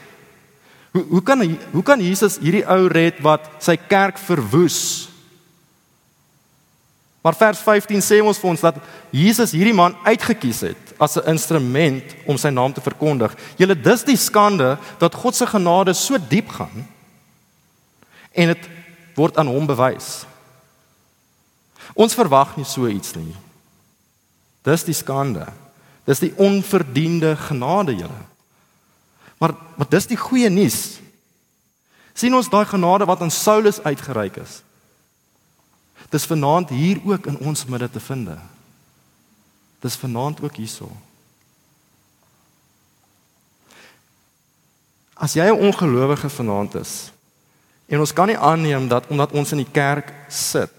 Hoe 0.93 1.05
hoe 1.09 1.23
kan 1.23 1.45
hoe 1.73 1.83
kan 1.83 2.01
Jesus 2.01 2.39
hierdie 2.41 2.65
ou 2.69 2.89
red 2.89 3.21
wat 3.25 3.49
sy 3.61 3.77
kerk 3.77 4.21
verwoes? 4.21 5.09
Maar 7.23 7.37
vers 7.39 7.61
15 7.63 8.03
sê 8.03 8.19
ons 8.19 8.39
vir 8.43 8.51
ons 8.51 8.65
dat 8.65 8.79
Jesus 9.15 9.53
hierdie 9.55 9.77
man 9.77 9.95
uitget 10.03 10.41
kies 10.43 10.65
het 10.67 10.95
as 10.99 11.17
'n 11.17 11.31
instrument 11.31 12.05
om 12.27 12.39
sy 12.39 12.51
naam 12.51 12.73
te 12.73 12.81
verkondig. 12.81 13.35
Julle 13.57 13.75
dis 13.75 14.03
die 14.03 14.17
skande 14.17 14.79
dat 14.99 15.15
God 15.15 15.35
se 15.35 15.47
genade 15.47 15.95
so 15.95 16.19
diep 16.19 16.49
gaan 16.49 16.89
en 18.33 18.49
dit 18.49 18.69
word 19.15 19.37
aan 19.39 19.47
hom 19.47 19.67
bewys. 19.67 20.25
Ons 21.95 22.15
verwag 22.15 22.57
nie 22.57 22.65
so 22.65 22.89
iets 22.89 23.15
nie. 23.15 23.37
Dis 24.63 24.85
die 24.85 24.95
skande. 24.95 25.47
Dis 26.05 26.19
die 26.19 26.33
onverdiende 26.37 27.37
genade, 27.37 27.95
julle. 27.95 28.23
Maar 29.39 29.55
maar 29.77 29.89
dis 29.89 30.07
die 30.07 30.17
goeie 30.17 30.49
nuus. 30.51 30.99
sien 32.15 32.35
ons 32.35 32.49
daai 32.49 32.67
genade 32.69 33.05
wat 33.09 33.21
aan 33.21 33.31
Saulus 33.31 33.81
uitgereik 33.83 34.37
is. 34.37 34.61
Dis 36.13 36.27
vanaand 36.29 36.69
hier 36.69 37.01
ook 37.05 37.27
in 37.27 37.39
ons 37.39 37.65
midde 37.65 37.91
te 37.91 38.01
vind. 38.01 38.29
Dis 39.81 39.97
vanaand 39.97 40.43
ook 40.43 40.57
hierso. 40.57 40.91
As 45.15 45.33
jy 45.33 45.47
'n 45.49 45.59
ongelowige 45.59 46.29
vanaand 46.29 46.75
is 46.75 47.11
en 47.87 47.99
ons 47.99 48.13
kan 48.13 48.27
nie 48.27 48.39
aanneem 48.39 48.89
dat 48.89 49.07
omdat 49.07 49.33
ons 49.33 49.53
in 49.53 49.59
die 49.59 49.73
kerk 49.73 50.13
sit 50.29 50.71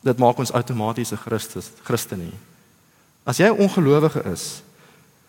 dit 0.00 0.18
maak 0.18 0.38
ons 0.38 0.52
outomaties 0.52 1.12
'n 1.12 1.16
Christus 1.16 1.70
Christen 1.82 2.18
nie. 2.18 2.38
As 3.26 3.38
jy 3.42 3.50
'n 3.50 3.58
ongelowige 3.58 4.22
is, 4.32 4.62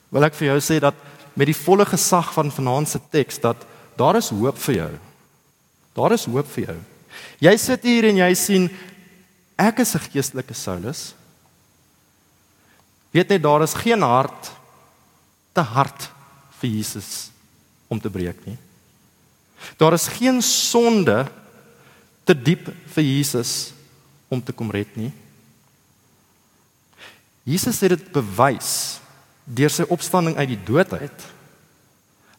wil 0.10 0.24
ek 0.24 0.36
vir 0.36 0.48
jou 0.54 0.60
sê 0.62 0.80
dat 0.80 0.94
met 1.34 1.48
die 1.50 1.58
volle 1.66 1.86
gesag 1.86 2.34
van 2.34 2.52
vanaand 2.52 2.90
se 2.90 3.00
teks 3.12 3.40
dat 3.42 3.58
daar 3.98 4.16
is 4.16 4.30
hoop 4.30 4.58
vir 4.58 4.76
jou. 4.76 4.94
Daar 5.94 6.14
is 6.14 6.26
hoop 6.26 6.48
vir 6.48 6.66
jou. 6.66 6.78
Jy 7.42 7.58
sit 7.58 7.84
hier 7.84 8.06
en 8.06 8.18
jy 8.18 8.34
sien 8.34 8.70
ek 9.58 9.80
is 9.80 9.96
'n 9.96 10.10
geestelike 10.14 10.54
Saulus. 10.54 11.14
Weet 13.12 13.30
net 13.30 13.42
daar 13.42 13.64
is 13.64 13.74
geen 13.74 14.02
hart 14.02 14.52
te 15.54 15.62
hard 15.62 16.10
vir 16.60 16.70
Jesus 16.70 17.32
om 17.88 18.00
te 18.00 18.10
breek 18.10 18.46
nie. 18.46 18.58
Daar 19.78 19.94
is 19.94 20.08
geen 20.08 20.42
sonde 20.42 21.28
te 22.24 22.34
diep 22.34 22.70
vir 22.94 23.04
Jesus 23.04 23.74
om 24.30 24.44
te 24.44 24.52
kom 24.52 24.72
red 24.72 24.96
nie. 24.98 25.12
Jesus 27.48 27.80
het 27.80 27.96
dit 27.96 28.08
bewys 28.12 29.00
deur 29.48 29.72
sy 29.72 29.86
opstanding 29.88 30.36
uit 30.36 30.50
die 30.52 30.64
dood 30.68 30.92
uit. 30.92 31.26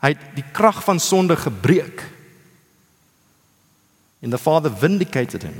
Hy 0.04 0.12
het 0.12 0.24
die 0.36 0.44
krag 0.52 0.82
van 0.84 1.00
sonde 1.00 1.38
gebreek. 1.40 2.02
And 4.20 4.34
the 4.34 4.38
Father 4.38 4.68
vindicated 4.68 5.46
him. 5.46 5.56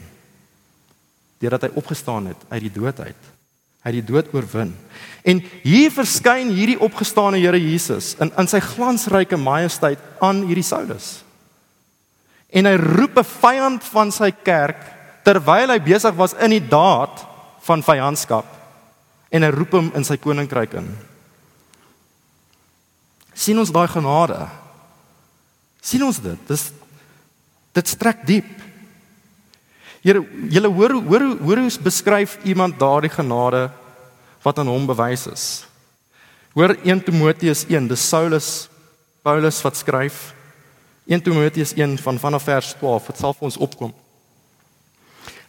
Deurdat 1.41 1.69
hy 1.69 1.71
opgestaan 1.81 2.29
het 2.29 2.45
uit 2.51 2.67
die 2.67 2.75
dood 2.75 3.01
uit. 3.01 3.31
Hy 3.79 3.93
het 3.95 3.97
die 3.97 4.05
dood 4.05 4.29
oorwin. 4.37 4.75
En 5.25 5.41
hier 5.63 5.95
verskyn 5.95 6.53
hierdie 6.53 6.81
opgestane 6.85 7.41
Here 7.41 7.57
Jesus 7.63 8.13
in 8.21 8.35
in 8.37 8.51
sy 8.51 8.61
glansryke 8.61 9.39
majesteit 9.41 10.03
aan 10.21 10.45
hierdie 10.51 10.67
Saulus. 10.67 11.23
En 12.53 12.69
hy 12.69 12.77
roep 12.77 13.17
'n 13.17 13.25
vyand 13.41 13.85
van 13.95 14.13
sy 14.13 14.31
kerk 14.31 14.85
terwyl 15.25 15.73
hy 15.73 15.81
besig 15.81 16.15
was 16.15 16.37
in 16.37 16.51
die 16.51 16.69
daad 16.69 17.25
van 17.65 17.83
vyandskap 17.83 18.58
en 19.31 19.45
hy 19.45 19.51
roep 19.53 19.77
hom 19.77 19.91
in 19.97 20.07
sy 20.07 20.17
koninkryk 20.17 20.79
in. 20.81 20.89
sien 23.35 23.59
ons 23.59 23.71
daai 23.71 23.87
genade? 23.89 24.49
sien 25.81 26.03
ons 26.03 26.19
dit? 26.21 26.49
Dis 26.49 26.71
dit 27.79 27.87
strek 27.87 28.25
diep. 28.27 28.49
Here, 30.03 30.23
julle 30.51 30.71
hoor 30.73 30.97
hoor 31.07 31.25
hoor 31.39 31.61
hoe 31.63 31.83
beskryf 31.85 32.39
iemand 32.45 32.79
daardie 32.79 33.13
genade 33.13 33.69
wat 34.43 34.59
aan 34.59 34.71
hom 34.71 34.87
bewys 34.87 35.27
is. 35.31 35.45
Hoor 36.55 36.75
1 36.83 37.05
Timoteus 37.05 37.65
1, 37.69 37.89
dis 37.89 38.09
Saulus 38.09 38.69
Paulus 39.23 39.61
wat 39.63 39.77
skryf 39.77 40.33
1 41.07 41.23
Timoteus 41.23 41.75
1 41.77 41.99
van 41.99 42.19
vanaf 42.19 42.43
vers 42.49 42.75
12, 42.81 43.07
dit 43.07 43.21
sal 43.21 43.35
vir 43.37 43.49
ons 43.49 43.61
opkom. 43.65 43.93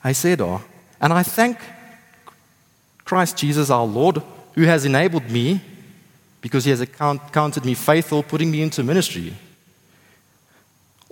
Hy 0.03 0.13
sê 0.15 0.35
daar, 0.39 0.61
and 0.99 1.15
I 1.15 1.23
thank 1.23 1.59
Christ 3.09 3.37
Jesus 3.37 3.71
our 3.71 3.87
Lord, 3.87 4.21
who 4.53 4.65
has 4.65 4.85
enabled 4.85 5.31
me, 5.31 5.61
because 6.41 6.65
he 6.65 6.69
has 6.69 6.79
account, 6.79 7.33
counted 7.33 7.65
me 7.65 7.73
faithful, 7.73 8.21
putting 8.21 8.51
me 8.51 8.61
into 8.61 8.83
ministry. 8.83 9.33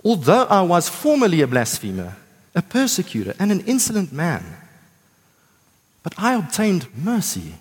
Although 0.04 0.44
I 0.44 0.62
was 0.62 0.88
formerly 0.88 1.40
a 1.40 1.48
blasphemer, 1.48 2.14
a 2.54 2.62
persecutor, 2.62 3.34
and 3.40 3.50
an 3.50 3.62
insolent 3.66 4.12
man, 4.12 4.44
but 6.04 6.14
I 6.16 6.34
obtained 6.34 6.86
mercy 6.96 7.54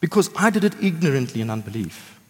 because 0.00 0.28
I 0.36 0.50
did 0.50 0.62
it 0.62 0.74
ignorantly 0.82 1.40
in 1.40 1.48
unbelief. 1.48 2.20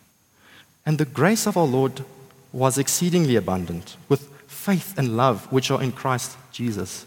And 0.87 0.97
the 0.97 1.05
grace 1.05 1.49
of 1.49 1.57
our 1.57 1.67
Lord 1.67 2.05
was 2.53 2.79
exceedingly 2.79 3.35
abundant 3.35 3.97
with 4.09 4.31
faith 4.47 4.97
and 4.97 5.17
love 5.17 5.51
which 5.51 5.73
are 5.73 5.83
in 5.83 5.91
Christ 5.91 6.37
Jesus. 6.53 7.05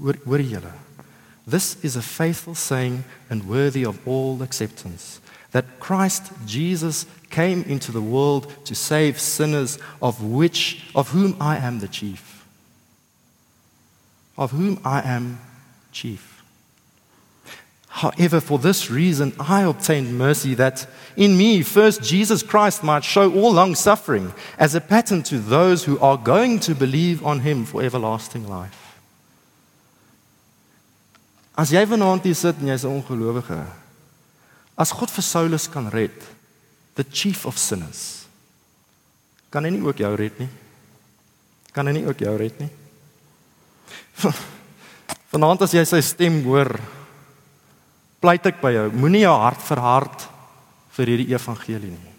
Hoor 0.00 0.14
julle? 0.38 0.85
This 1.46 1.82
is 1.84 1.94
a 1.94 2.02
faithful 2.02 2.54
saying 2.54 3.04
and 3.30 3.48
worthy 3.48 3.84
of 3.84 4.06
all 4.06 4.42
acceptance 4.42 5.20
that 5.52 5.78
Christ 5.78 6.32
Jesus 6.44 7.06
came 7.30 7.62
into 7.62 7.92
the 7.92 8.02
world 8.02 8.52
to 8.66 8.74
save 8.74 9.20
sinners 9.20 9.78
of 10.02 10.22
which 10.22 10.84
of 10.94 11.10
whom 11.10 11.36
I 11.40 11.56
am 11.56 11.78
the 11.78 11.88
chief. 11.88 12.44
of 14.36 14.50
whom 14.50 14.78
I 14.84 15.00
am 15.00 15.40
chief. 15.92 16.42
However, 17.88 18.40
for 18.40 18.58
this 18.58 18.90
reason, 18.90 19.32
I 19.40 19.62
obtained 19.62 20.18
mercy 20.18 20.54
that 20.56 20.86
in 21.16 21.38
me, 21.38 21.62
first 21.62 22.02
Jesus 22.02 22.42
Christ 22.42 22.84
might 22.84 23.04
show 23.04 23.32
all 23.32 23.52
long 23.52 23.74
suffering 23.74 24.34
as 24.58 24.74
a 24.74 24.80
pattern 24.82 25.22
to 25.22 25.38
those 25.38 25.84
who 25.84 25.98
are 26.00 26.18
going 26.18 26.60
to 26.60 26.74
believe 26.74 27.24
on 27.24 27.40
him 27.40 27.64
for 27.64 27.82
everlasting 27.82 28.46
life. 28.46 28.85
As 31.56 31.72
jy 31.72 31.80
vanaand 31.88 32.26
hier 32.28 32.36
sit 32.36 32.58
en 32.60 32.68
jy's 32.68 32.84
'n 32.84 32.92
ongelowige, 33.00 33.64
as 34.76 34.92
God 34.92 35.10
vir 35.10 35.24
Saulus 35.24 35.66
kan 35.66 35.88
red, 35.88 36.12
the 36.94 37.04
chief 37.04 37.46
of 37.46 37.58
sinners, 37.58 38.26
kan 39.50 39.64
hy 39.64 39.70
nie 39.70 39.80
ook 39.80 39.96
jou 39.96 40.14
red 40.16 40.38
nie? 40.38 40.48
Kan 41.72 41.86
hy 41.86 41.92
nie 41.92 42.06
ook 42.06 42.18
jou 42.18 42.36
red 42.36 42.60
nie? 42.60 42.70
Vanaand 45.32 45.62
as 45.62 45.72
jy 45.72 45.84
sy 45.84 46.00
stem 46.00 46.42
hoor, 46.44 46.80
pleit 48.20 48.46
ek 48.46 48.60
by 48.60 48.72
jou, 48.72 48.90
moenie 48.92 49.24
jou 49.24 49.36
hart 49.40 49.62
verhard 49.64 50.28
vir 50.96 51.06
hierdie 51.06 51.32
evangelie 51.32 51.90
nie. 51.90 52.15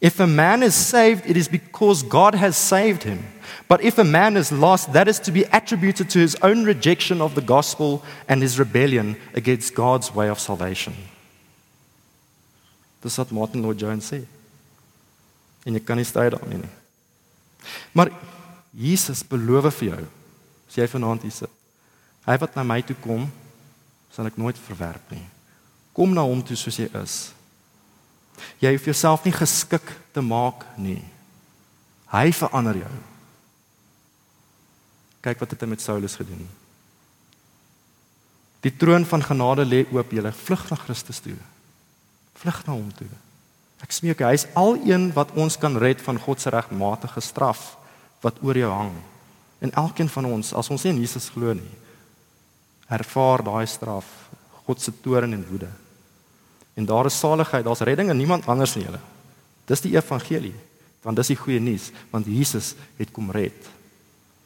If 0.00 0.20
a 0.20 0.26
man 0.26 0.62
is 0.62 0.74
saved, 0.74 1.26
it 1.26 1.36
is 1.36 1.48
because 1.48 2.02
God 2.02 2.34
has 2.34 2.56
saved 2.56 3.02
him. 3.02 3.24
But 3.66 3.82
if 3.82 3.98
a 3.98 4.04
man 4.04 4.36
is 4.36 4.52
lost, 4.52 4.92
that 4.92 5.08
is 5.08 5.18
to 5.20 5.32
be 5.32 5.44
attributed 5.52 6.08
to 6.10 6.20
his 6.20 6.36
own 6.36 6.64
rejection 6.64 7.20
of 7.20 7.34
the 7.34 7.42
gospel 7.42 8.02
and 8.28 8.40
his 8.40 8.58
rebellion 8.58 9.16
against 9.34 9.74
God's 9.74 10.14
way 10.14 10.28
of 10.30 10.38
salvation. 10.38 10.94
Dis 13.02 13.18
wat 13.18 13.30
Martin 13.30 13.62
Lloyd 13.62 13.78
Jones 13.78 14.10
sê. 14.10 14.22
En 15.66 15.74
jy 15.74 15.82
kan 15.84 15.98
nie 15.98 16.06
stry 16.06 16.28
daarmee 16.30 16.62
nie. 16.62 16.74
Maar 17.92 18.10
Jesus 18.74 19.24
beloof 19.26 19.68
vir 19.80 19.90
jou, 19.90 20.02
as 20.68 20.78
jy 20.78 20.86
vanaand 20.90 21.26
hier 21.26 21.34
sit, 21.34 21.52
hy 22.26 22.36
wat 22.40 22.56
na 22.56 22.64
my 22.66 22.78
toe 22.86 22.96
kom, 23.02 23.26
sal 24.14 24.28
ek 24.30 24.38
nooit 24.40 24.58
verwerp 24.68 25.12
nie. 25.14 25.24
Kom 25.96 26.14
na 26.14 26.24
hom 26.26 26.40
toe 26.44 26.56
soos 26.56 26.78
jy 26.78 26.88
is. 27.02 27.18
Jy 28.62 28.72
hoef 28.74 28.88
jouself 28.90 29.24
nie 29.24 29.34
geskik 29.34 29.92
te 30.14 30.22
maak 30.24 30.64
nie. 30.76 31.02
Hy 32.12 32.30
verander 32.32 32.80
jou. 32.80 32.94
Kyk 35.24 35.42
wat 35.42 35.52
het 35.52 35.62
hy 35.64 35.68
met 35.68 35.84
Saulus 35.84 36.16
gedoen. 36.18 36.46
Die 38.66 38.74
troon 38.74 39.04
van 39.06 39.22
genade 39.22 39.66
lê 39.66 39.84
oop, 39.92 40.12
jy 40.12 40.32
vlug 40.34 40.64
na 40.70 40.78
Christus 40.80 41.20
toe. 41.22 41.36
Vlug 42.38 42.62
na 42.66 42.74
hom 42.74 42.90
toe. 42.96 43.10
Ek 43.82 43.94
smeek, 43.94 44.22
hy 44.26 44.34
is 44.34 44.48
al 44.58 44.78
een 44.82 45.10
wat 45.14 45.30
ons 45.38 45.58
kan 45.60 45.78
red 45.78 46.00
van 46.02 46.18
God 46.18 46.42
se 46.42 46.50
regmatige 46.50 47.22
straf 47.22 47.76
wat 48.24 48.40
oor 48.42 48.58
jou 48.58 48.70
hang. 48.72 48.94
En 49.62 49.74
elkeen 49.84 50.10
van 50.10 50.26
ons, 50.26 50.50
as 50.54 50.70
ons 50.70 50.84
nie 50.86 50.94
in 50.96 51.02
Jesus 51.02 51.28
glo 51.34 51.54
nie, 51.54 51.76
ervaar 52.90 53.44
daai 53.46 53.66
straf, 53.70 54.06
God 54.66 54.82
se 54.82 54.92
toorn 55.02 55.36
en 55.36 55.44
woede. 55.50 55.70
En 56.78 56.86
daar 56.86 57.08
is 57.10 57.18
saligheid, 57.18 57.64
daar's 57.66 57.82
redding 57.82 58.12
in 58.12 58.16
niemand 58.16 58.46
anders 58.46 58.76
nie 58.76 58.84
julle. 58.84 59.00
Dis 59.66 59.82
die 59.82 59.96
evangelie, 59.96 60.54
want 61.02 61.18
dis 61.18 61.32
die 61.32 61.38
goeie 61.38 61.58
nuus, 61.60 61.90
want 62.12 62.28
Jesus 62.30 62.74
het 63.00 63.10
kom 63.14 63.32
red 63.34 63.66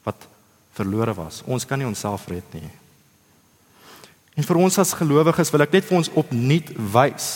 wat 0.03 0.25
verlore 0.73 1.13
was. 1.13 1.43
Ons 1.45 1.67
kan 1.69 1.77
nie 1.79 1.87
onsself 1.87 2.25
red 2.31 2.55
nie. 2.57 2.65
En 4.33 4.45
vir 4.47 4.59
ons 4.65 4.79
as 4.81 4.95
gelowiges 4.97 5.51
wil 5.53 5.65
ek 5.65 5.75
net 5.77 5.85
vir 5.85 5.99
ons 5.99 6.09
opnuut 6.17 6.71
wys 6.95 7.27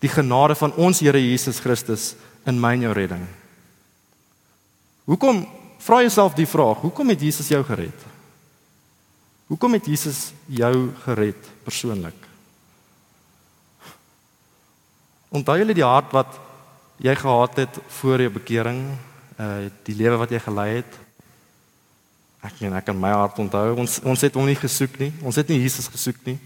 die 0.00 0.10
genade 0.10 0.56
van 0.56 0.72
ons 0.80 1.02
Here 1.02 1.20
Jesus 1.20 1.60
Christus 1.60 2.12
in 2.48 2.56
my 2.60 2.72
en 2.78 2.86
jou 2.86 2.94
redding. 2.96 3.26
Hoekom 5.10 5.42
vra 5.82 6.00
jouself 6.04 6.36
die 6.38 6.48
vraag, 6.48 6.80
hoekom 6.84 7.12
het 7.12 7.26
Jesus 7.26 7.50
jou 7.50 7.60
gered? 7.66 8.06
Hoekom 9.48 9.76
het 9.76 9.88
Jesus 9.90 10.30
jou 10.46 10.90
gered 11.04 11.52
persoonlik? 11.66 12.27
Onthou 15.28 15.58
jy 15.60 15.74
die 15.76 15.84
hart 15.84 16.12
wat 16.16 16.38
jy 17.04 17.14
gehad 17.14 17.56
het 17.60 17.80
voor 18.00 18.22
jou 18.24 18.30
bekering, 18.32 18.80
uh 19.38 19.68
die 19.84 19.96
lewe 19.96 20.16
wat 20.22 20.32
jy 20.32 20.40
gelei 20.40 20.68
het? 20.80 20.98
Ek 22.42 22.60
meen 22.62 22.76
ek 22.78 22.86
kan 22.88 22.96
my 22.96 23.12
hart 23.12 23.38
onthou. 23.38 23.76
Ons 23.76 23.98
ons 24.00 24.24
het 24.24 24.34
hom 24.34 24.46
nie 24.48 24.58
gesoek 24.58 24.96
nie. 24.98 25.12
Ons 25.22 25.36
het 25.36 25.48
nie 25.52 25.60
Jesus 25.60 25.90
gesoek 25.90 26.20
nie. 26.24 26.38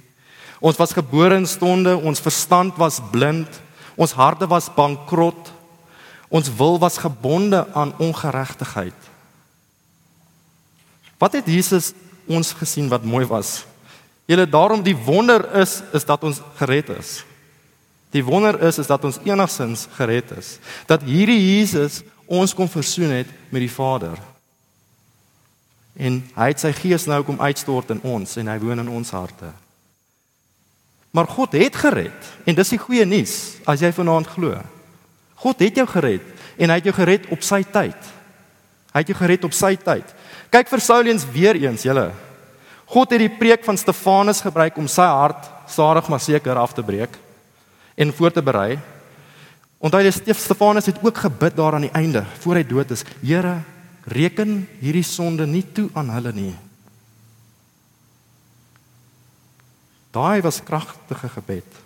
Ons 0.62 0.78
was 0.78 0.94
gebore 0.94 1.36
in 1.38 1.46
stonde, 1.46 1.96
ons 1.96 2.22
verstand 2.22 2.76
was 2.78 3.00
blind, 3.10 3.50
ons 3.98 4.14
harte 4.14 4.46
was 4.46 4.70
bankrot. 4.70 5.50
Ons 6.32 6.48
wil 6.56 6.78
was 6.80 6.96
gebonde 6.96 7.66
aan 7.76 7.92
ongeregtigheid. 8.00 9.10
Wat 11.20 11.34
het 11.36 11.46
Jesus 11.46 11.92
ons 12.26 12.54
gesien 12.56 12.88
wat 12.88 13.04
mooi 13.04 13.26
was? 13.28 13.66
Julle 14.26 14.46
daarom 14.48 14.80
die 14.82 14.96
wonder 14.96 15.44
is 15.60 15.82
is 15.92 16.06
dat 16.08 16.24
ons 16.24 16.40
gered 16.56 16.88
is. 16.96 17.20
Die 18.12 18.24
wonder 18.24 18.58
is 18.62 18.78
is 18.78 18.90
dat 18.90 19.04
ons 19.08 19.20
enigsins 19.24 19.86
gered 19.96 20.34
is. 20.36 20.58
Dat 20.86 21.04
hierdie 21.06 21.40
Jesus 21.40 22.02
ons 22.28 22.54
kom 22.54 22.68
versoen 22.68 23.14
het 23.22 23.30
met 23.48 23.64
die 23.64 23.72
Vader. 23.72 24.18
En 25.96 26.20
hy 26.36 26.48
het 26.52 26.60
sy 26.60 26.72
gees 26.76 27.06
nou 27.08 27.20
kom 27.24 27.40
uitstort 27.40 27.92
in 27.92 28.02
ons 28.04 28.36
en 28.40 28.48
hy 28.48 28.58
woon 28.60 28.84
in 28.84 28.92
ons 28.92 29.12
harte. 29.16 29.50
Maar 31.12 31.28
God 31.28 31.56
het 31.56 31.76
gered 31.76 32.30
en 32.48 32.56
dis 32.56 32.72
die 32.72 32.80
goeie 32.80 33.04
nuus 33.08 33.36
as 33.68 33.84
jy 33.84 33.92
vanaand 33.96 34.30
glo. 34.32 34.60
God 35.42 35.64
het 35.64 35.80
jou 35.80 35.88
gered 35.88 36.28
en 36.56 36.72
hy 36.72 36.78
het 36.80 36.88
jou 36.88 36.96
gered 36.96 37.28
op 37.32 37.44
sy 37.44 37.62
tyd. 37.64 38.12
Hy 38.92 39.00
het 39.00 39.08
jou 39.08 39.16
gered 39.16 39.44
op 39.48 39.56
sy 39.56 39.74
tyd. 39.80 40.08
Kyk 40.52 40.68
vir 40.68 40.84
Sauliens 40.84 41.24
weer 41.32 41.56
eens, 41.56 41.84
julle. 41.84 42.10
God 42.92 43.12
het 43.12 43.22
die 43.24 43.32
preek 43.32 43.64
van 43.64 43.78
Stefanus 43.80 44.42
gebruik 44.44 44.76
om 44.76 44.88
sy 44.88 45.08
hart 45.08 45.48
stadig 45.72 46.08
maar 46.12 46.20
seker 46.20 46.60
af 46.60 46.74
te 46.76 46.84
breek 46.84 47.16
en 47.94 48.12
voor 48.12 48.32
te 48.32 48.42
berei. 48.42 48.78
Onthou 49.82 50.02
jy 50.02 50.12
Stefanus 50.32 50.86
het 50.86 51.00
ook 51.02 51.18
gebid 51.18 51.56
daar 51.56 51.74
aan 51.74 51.88
die 51.88 51.96
einde 51.96 52.24
voor 52.38 52.60
hy 52.60 52.66
dood 52.66 52.90
is. 52.90 53.04
Here, 53.20 53.60
reken 54.04 54.68
hierdie 54.80 55.06
sonde 55.06 55.46
nie 55.46 55.64
toe 55.74 55.88
aan 55.92 56.10
hulle 56.10 56.32
nie. 56.32 56.54
Daai 60.12 60.42
was 60.44 60.62
kragtige 60.62 61.28
gebed. 61.28 61.80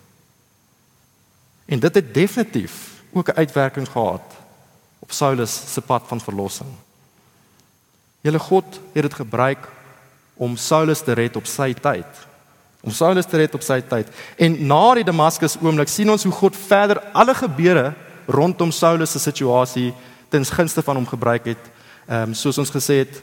En 1.67 1.81
dit 1.81 1.95
het 1.95 2.15
definitief 2.15 3.03
ook 3.13 3.29
'n 3.29 3.39
uitwerking 3.39 3.89
gehad 3.89 4.35
op 4.99 5.13
Saulus 5.13 5.73
se 5.73 5.81
pad 5.81 6.03
van 6.07 6.21
verlossing. 6.21 6.71
Julle 8.21 8.39
God 8.39 8.81
het 8.93 9.03
dit 9.03 9.15
gebruik 9.15 9.69
om 10.35 10.57
Saulus 10.57 11.01
te 11.01 11.13
red 11.13 11.37
op 11.37 11.47
sy 11.47 11.75
tyd 11.75 12.27
om 12.87 12.95
Saulus 12.95 13.27
te 13.27 13.37
red 13.41 13.55
op 13.55 13.65
sy 13.67 13.81
tyd. 13.83 14.11
En 14.39 14.55
na 14.71 14.83
die 14.95 15.07
Damaskus 15.07 15.59
oomblik 15.59 15.91
sien 15.91 16.11
ons 16.13 16.25
hoe 16.25 16.35
God 16.35 16.57
verder 16.69 17.03
alle 17.13 17.35
gebeure 17.35 17.91
rondom 18.31 18.71
Saulus 18.73 19.13
se 19.15 19.23
situasie 19.23 19.91
ten 20.31 20.47
gunste 20.47 20.83
van 20.87 21.01
hom 21.01 21.07
gebruik 21.07 21.51
het. 21.53 21.73
Ehm 22.07 22.31
um, 22.31 22.35
soos 22.35 22.59
ons 22.63 22.71
gesê 22.71 23.03
het 23.03 23.19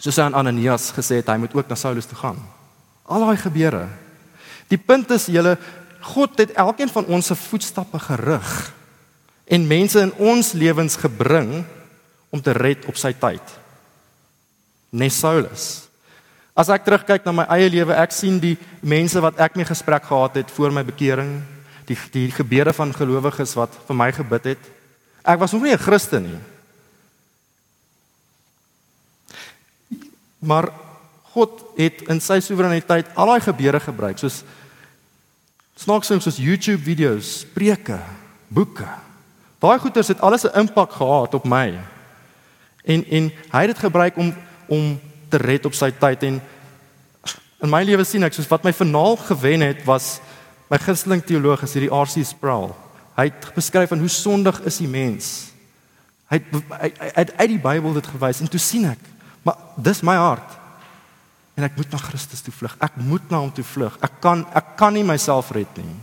soos 0.00 0.18
aan 0.22 0.34
Ananias 0.38 0.92
gesê 0.96 1.18
het 1.20 1.28
hy 1.28 1.36
moet 1.42 1.54
ook 1.54 1.68
na 1.68 1.76
Saulus 1.76 2.06
toe 2.06 2.18
gaan. 2.18 2.38
Al 3.04 3.26
daai 3.26 3.36
gebeure. 3.36 3.88
Die 4.70 4.78
punt 4.78 5.10
is 5.10 5.26
julle 5.26 5.58
God 6.00 6.38
het 6.38 6.54
elkeen 6.56 6.88
van 6.88 7.10
ons 7.12 7.26
se 7.26 7.34
voetstappe 7.36 7.98
gerig 7.98 8.72
en 9.50 9.66
mense 9.66 9.98
in 10.00 10.12
ons 10.14 10.52
lewens 10.52 10.96
gebring 10.96 11.64
om 12.30 12.40
te 12.40 12.54
red 12.54 12.86
op 12.86 12.96
sy 12.96 13.10
tyd. 13.12 13.42
Nes 14.90 15.18
Saulus. 15.18 15.89
As 16.60 16.68
ek 16.68 16.84
terugkyk 16.84 17.24
na 17.24 17.32
my 17.32 17.46
eie 17.56 17.70
lewe, 17.72 17.94
ek 17.96 18.12
sien 18.12 18.36
die 18.42 18.56
mense 18.84 19.20
wat 19.24 19.38
ek 19.40 19.54
mee 19.56 19.64
gesprek 19.64 20.04
gehad 20.04 20.34
het 20.42 20.50
voor 20.52 20.74
my 20.76 20.82
bekering, 20.84 21.38
die 21.88 21.96
die 22.12 22.28
gebede 22.34 22.74
van 22.76 22.92
gelowiges 22.92 23.54
wat 23.56 23.72
vir 23.86 23.96
my 23.96 24.10
gebid 24.12 24.52
het. 24.52 24.66
Ek 25.24 25.40
was 25.40 25.54
nog 25.56 25.64
nie 25.64 25.72
'n 25.72 25.80
Christen 25.80 26.22
nie. 26.28 26.40
Maar 30.44 30.68
God 31.32 31.64
het 31.76 32.02
in 32.08 32.20
sy 32.20 32.40
soewereiniteit 32.40 33.06
al 33.14 33.26
daai 33.26 33.40
gebede 33.40 33.80
gebruik, 33.80 34.18
soos 34.18 34.44
snaaks 35.76 36.08
soos 36.08 36.36
YouTube 36.36 36.82
video's, 36.84 37.44
preke, 37.54 38.00
boeke. 38.48 38.88
Daai 39.60 39.78
goeters 39.78 40.08
het 40.08 40.20
alles 40.20 40.44
'n 40.44 40.58
impak 40.58 40.92
gehad 40.92 41.34
op 41.34 41.44
my. 41.44 41.78
En 42.84 43.04
en 43.04 43.32
hy 43.52 43.60
het 43.60 43.72
dit 43.72 43.78
gebruik 43.78 44.16
om 44.16 44.34
om 44.68 45.00
te 45.30 45.40
red 45.40 45.66
op 45.68 45.76
sy 45.76 45.90
tyd 45.94 46.26
en 46.28 46.40
in 47.60 47.70
my 47.70 47.82
lewe 47.84 48.04
sien 48.08 48.24
ek 48.24 48.34
soos 48.36 48.48
wat 48.50 48.64
my 48.64 48.72
finaal 48.74 49.18
gewen 49.28 49.64
het 49.64 49.82
was 49.88 50.18
my 50.70 50.78
gunsteling 50.80 51.22
teoloog 51.26 51.64
is 51.66 51.74
hierdie 51.76 51.90
R.C. 51.92 52.22
Sproul. 52.24 52.70
Hy 53.18 53.26
het 53.28 53.48
beskryf 53.56 53.90
van 53.90 54.00
hoe 54.00 54.12
sondig 54.12 54.60
is 54.68 54.78
die 54.80 54.88
mens. 54.88 55.50
Hy 56.30 56.38
het 56.38 56.52
hy, 56.54 56.90
hy 56.94 57.10
het 57.16 57.32
uit 57.40 57.50
die 57.56 57.62
Bybel 57.62 57.96
dit 57.98 58.10
gewys 58.12 58.40
en 58.40 58.50
toe 58.50 58.60
sien 58.62 58.86
ek, 58.92 59.00
maar 59.44 59.58
dis 59.82 60.02
my 60.06 60.14
hart. 60.16 60.56
En 61.58 61.66
ek 61.66 61.74
moet 61.76 61.90
na 61.92 61.98
Christus 62.00 62.44
toe 62.46 62.54
vlug. 62.54 62.76
Ek 62.80 62.94
moet 63.02 63.26
na 63.32 63.42
hom 63.42 63.50
toe 63.52 63.66
vlug. 63.66 63.98
Ek 64.06 64.20
kan 64.22 64.46
ek 64.56 64.76
kan 64.80 64.94
nie 64.94 65.04
myself 65.04 65.50
red 65.52 65.80
nie. 65.82 65.98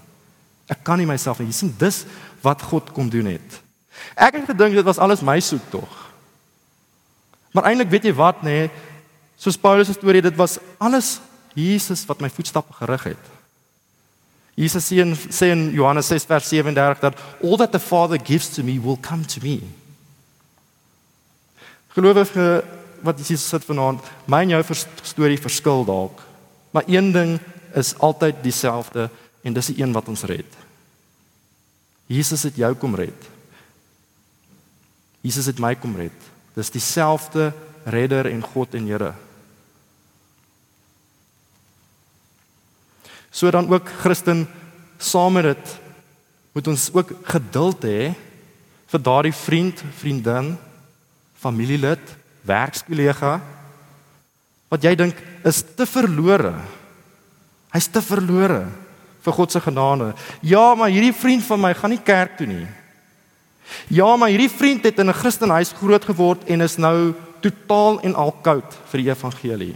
Ek 0.70 0.84
kan 0.86 1.00
nie 1.00 1.08
myself 1.08 1.40
nie. 1.40 1.48
Jy 1.50 1.62
sien 1.64 1.72
dis 1.80 2.04
wat 2.44 2.62
God 2.68 2.92
kom 2.94 3.08
doen 3.10 3.32
het. 3.32 3.62
Ek 4.14 4.36
het 4.38 4.52
gedink 4.52 4.78
dit 4.78 4.86
was 4.86 5.00
alles 5.02 5.24
my 5.26 5.40
soek 5.42 5.64
tog. 5.72 6.04
Maar 7.56 7.72
eintlik 7.72 7.90
weet 7.90 8.12
jy 8.12 8.14
wat 8.14 8.44
nê, 8.46 8.68
nee, 8.68 8.70
Soos 9.38 9.58
Paulus 9.58 9.88
se 9.88 9.94
storie, 9.94 10.22
dit 10.22 10.36
was 10.36 10.58
alles 10.82 11.18
Jesus 11.58 12.06
wat 12.10 12.22
my 12.22 12.30
voetstappe 12.30 12.74
gerig 12.74 13.12
het. 13.14 13.34
Jesus 14.58 14.88
sê 14.90 15.04
in, 15.04 15.14
sê 15.14 15.52
in 15.54 15.68
Johannes 15.78 16.10
6 16.10 16.26
vers 16.26 16.50
37 16.50 17.04
dat 17.04 17.20
all 17.44 17.58
that 17.62 17.72
the 17.72 17.82
Father 17.82 18.18
gives 18.18 18.50
to 18.56 18.64
me 18.66 18.80
will 18.82 18.98
come 18.98 19.26
to 19.26 19.42
me. 19.46 19.62
Gelowige 21.94 22.64
wat 23.06 23.22
Jesus 23.22 23.46
sit 23.50 23.66
vanaand, 23.66 24.02
my 24.26 24.42
en 24.42 24.56
jou 24.56 24.64
storie 25.06 25.38
verskil 25.38 25.86
dalk, 25.86 26.24
maar 26.74 26.90
een 26.90 27.12
ding 27.14 27.38
is 27.78 27.94
altyd 28.02 28.42
dieselfde 28.42 29.10
en 29.46 29.54
dis 29.54 29.70
die 29.70 29.84
een 29.84 29.94
wat 29.94 30.10
ons 30.10 30.26
red. 30.26 30.58
Jesus 32.10 32.48
het 32.48 32.58
jou 32.58 32.74
kom 32.80 32.96
red. 32.98 33.30
Jesus 35.22 35.46
het 35.46 35.62
my 35.62 35.76
kom 35.78 35.94
red. 36.00 36.28
Dis 36.56 36.74
dieselfde 36.74 37.52
redder 37.86 38.30
en 38.32 38.42
God 38.42 38.74
en 38.74 38.88
Here. 38.90 39.14
So 43.38 43.52
dan 43.54 43.70
ook 43.70 43.90
Christen 44.02 44.48
saam 44.98 45.38
met 45.38 45.44
dit 45.44 45.76
moet 46.58 46.68
ons 46.68 46.88
ook 46.94 47.12
geduld 47.30 47.84
hê 47.86 48.16
vir 48.90 49.02
daardie 49.04 49.34
vriend, 49.36 49.84
vriendin, 50.00 50.56
familielid, 51.38 52.02
werkskollega 52.42 53.36
wat 54.74 54.84
jy 54.84 54.96
dink 54.98 55.20
is 55.46 55.62
te 55.78 55.86
verlore. 55.86 56.56
Hy's 57.76 57.92
te 57.94 58.02
verlore 58.02 58.64
vir 59.22 59.36
God 59.38 59.54
se 59.54 59.62
genade. 59.62 60.10
Ja, 60.42 60.74
maar 60.74 60.90
hierdie 60.90 61.14
vriend 61.14 61.46
van 61.46 61.62
my 61.62 61.76
gaan 61.78 61.94
nie 61.94 62.02
kerk 62.02 62.40
toe 62.40 62.48
nie. 62.50 62.66
Ja, 63.94 64.16
maar 64.18 64.34
hierdie 64.34 64.50
vriend 64.50 64.84
het 64.84 64.98
in 64.98 65.10
'n 65.10 65.22
Christenhuis 65.22 65.78
groot 65.78 66.06
geword 66.06 66.44
en 66.50 66.62
is 66.62 66.78
nou 66.78 67.14
totaal 67.42 68.02
en 68.02 68.16
al 68.16 68.32
koud 68.42 68.74
vir 68.90 69.02
die 69.02 69.10
evangelie. 69.14 69.76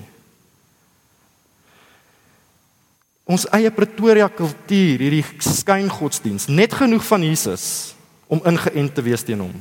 Ons 3.31 3.45
eie 3.55 3.71
Pretoria 3.71 4.27
kultuur, 4.27 4.99
hierdie 4.99 5.23
skyngodsdiens, 5.45 6.49
net 6.51 6.73
genoeg 6.75 7.03
van 7.07 7.23
Jesus 7.23 7.93
om 8.31 8.41
ingeënt 8.47 8.95
te 8.95 9.03
wees 9.05 9.23
teen 9.23 9.43
hom. 9.43 9.53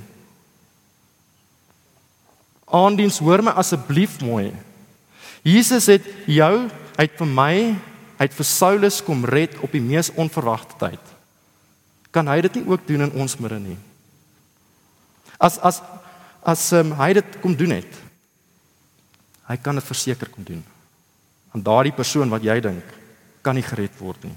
Aandiens, 2.71 3.19
hoor 3.23 3.45
my 3.47 3.55
asseblief 3.59 4.19
mooi. 4.23 4.51
Jesus 5.47 5.87
het 5.91 6.07
jou 6.31 6.67
uit 6.99 7.15
vir 7.19 7.31
my 7.31 7.55
uit 8.21 8.35
vir 8.37 8.47
Saulus 8.47 9.01
kom 9.03 9.25
red 9.25 9.57
op 9.65 9.73
die 9.73 9.83
mees 9.83 10.11
onverwagte 10.19 10.77
tyd. 10.81 11.15
Kan 12.13 12.29
hy 12.29 12.41
dit 12.45 12.59
nie 12.59 12.67
ook 12.69 12.85
doen 12.89 13.07
in 13.07 13.15
ons 13.23 13.39
midde 13.41 13.59
nie? 13.63 13.79
As 15.41 15.57
as 15.63 15.81
as 16.41 16.63
um, 16.77 16.93
hy 16.99 17.13
dit 17.17 17.39
kom 17.41 17.55
doen 17.57 17.79
het. 17.79 17.99
Hy 19.49 19.57
kan 19.63 19.77
dit 19.77 19.85
verseker 19.85 20.29
kom 20.33 20.45
doen. 20.45 20.63
Aan 21.55 21.65
daardie 21.65 21.95
persoon 21.97 22.33
wat 22.33 22.45
jy 22.45 22.59
dink 22.65 23.00
kan 23.43 23.57
nie 23.57 23.65
gered 23.67 23.95
word 24.01 24.25
nie. 24.29 24.37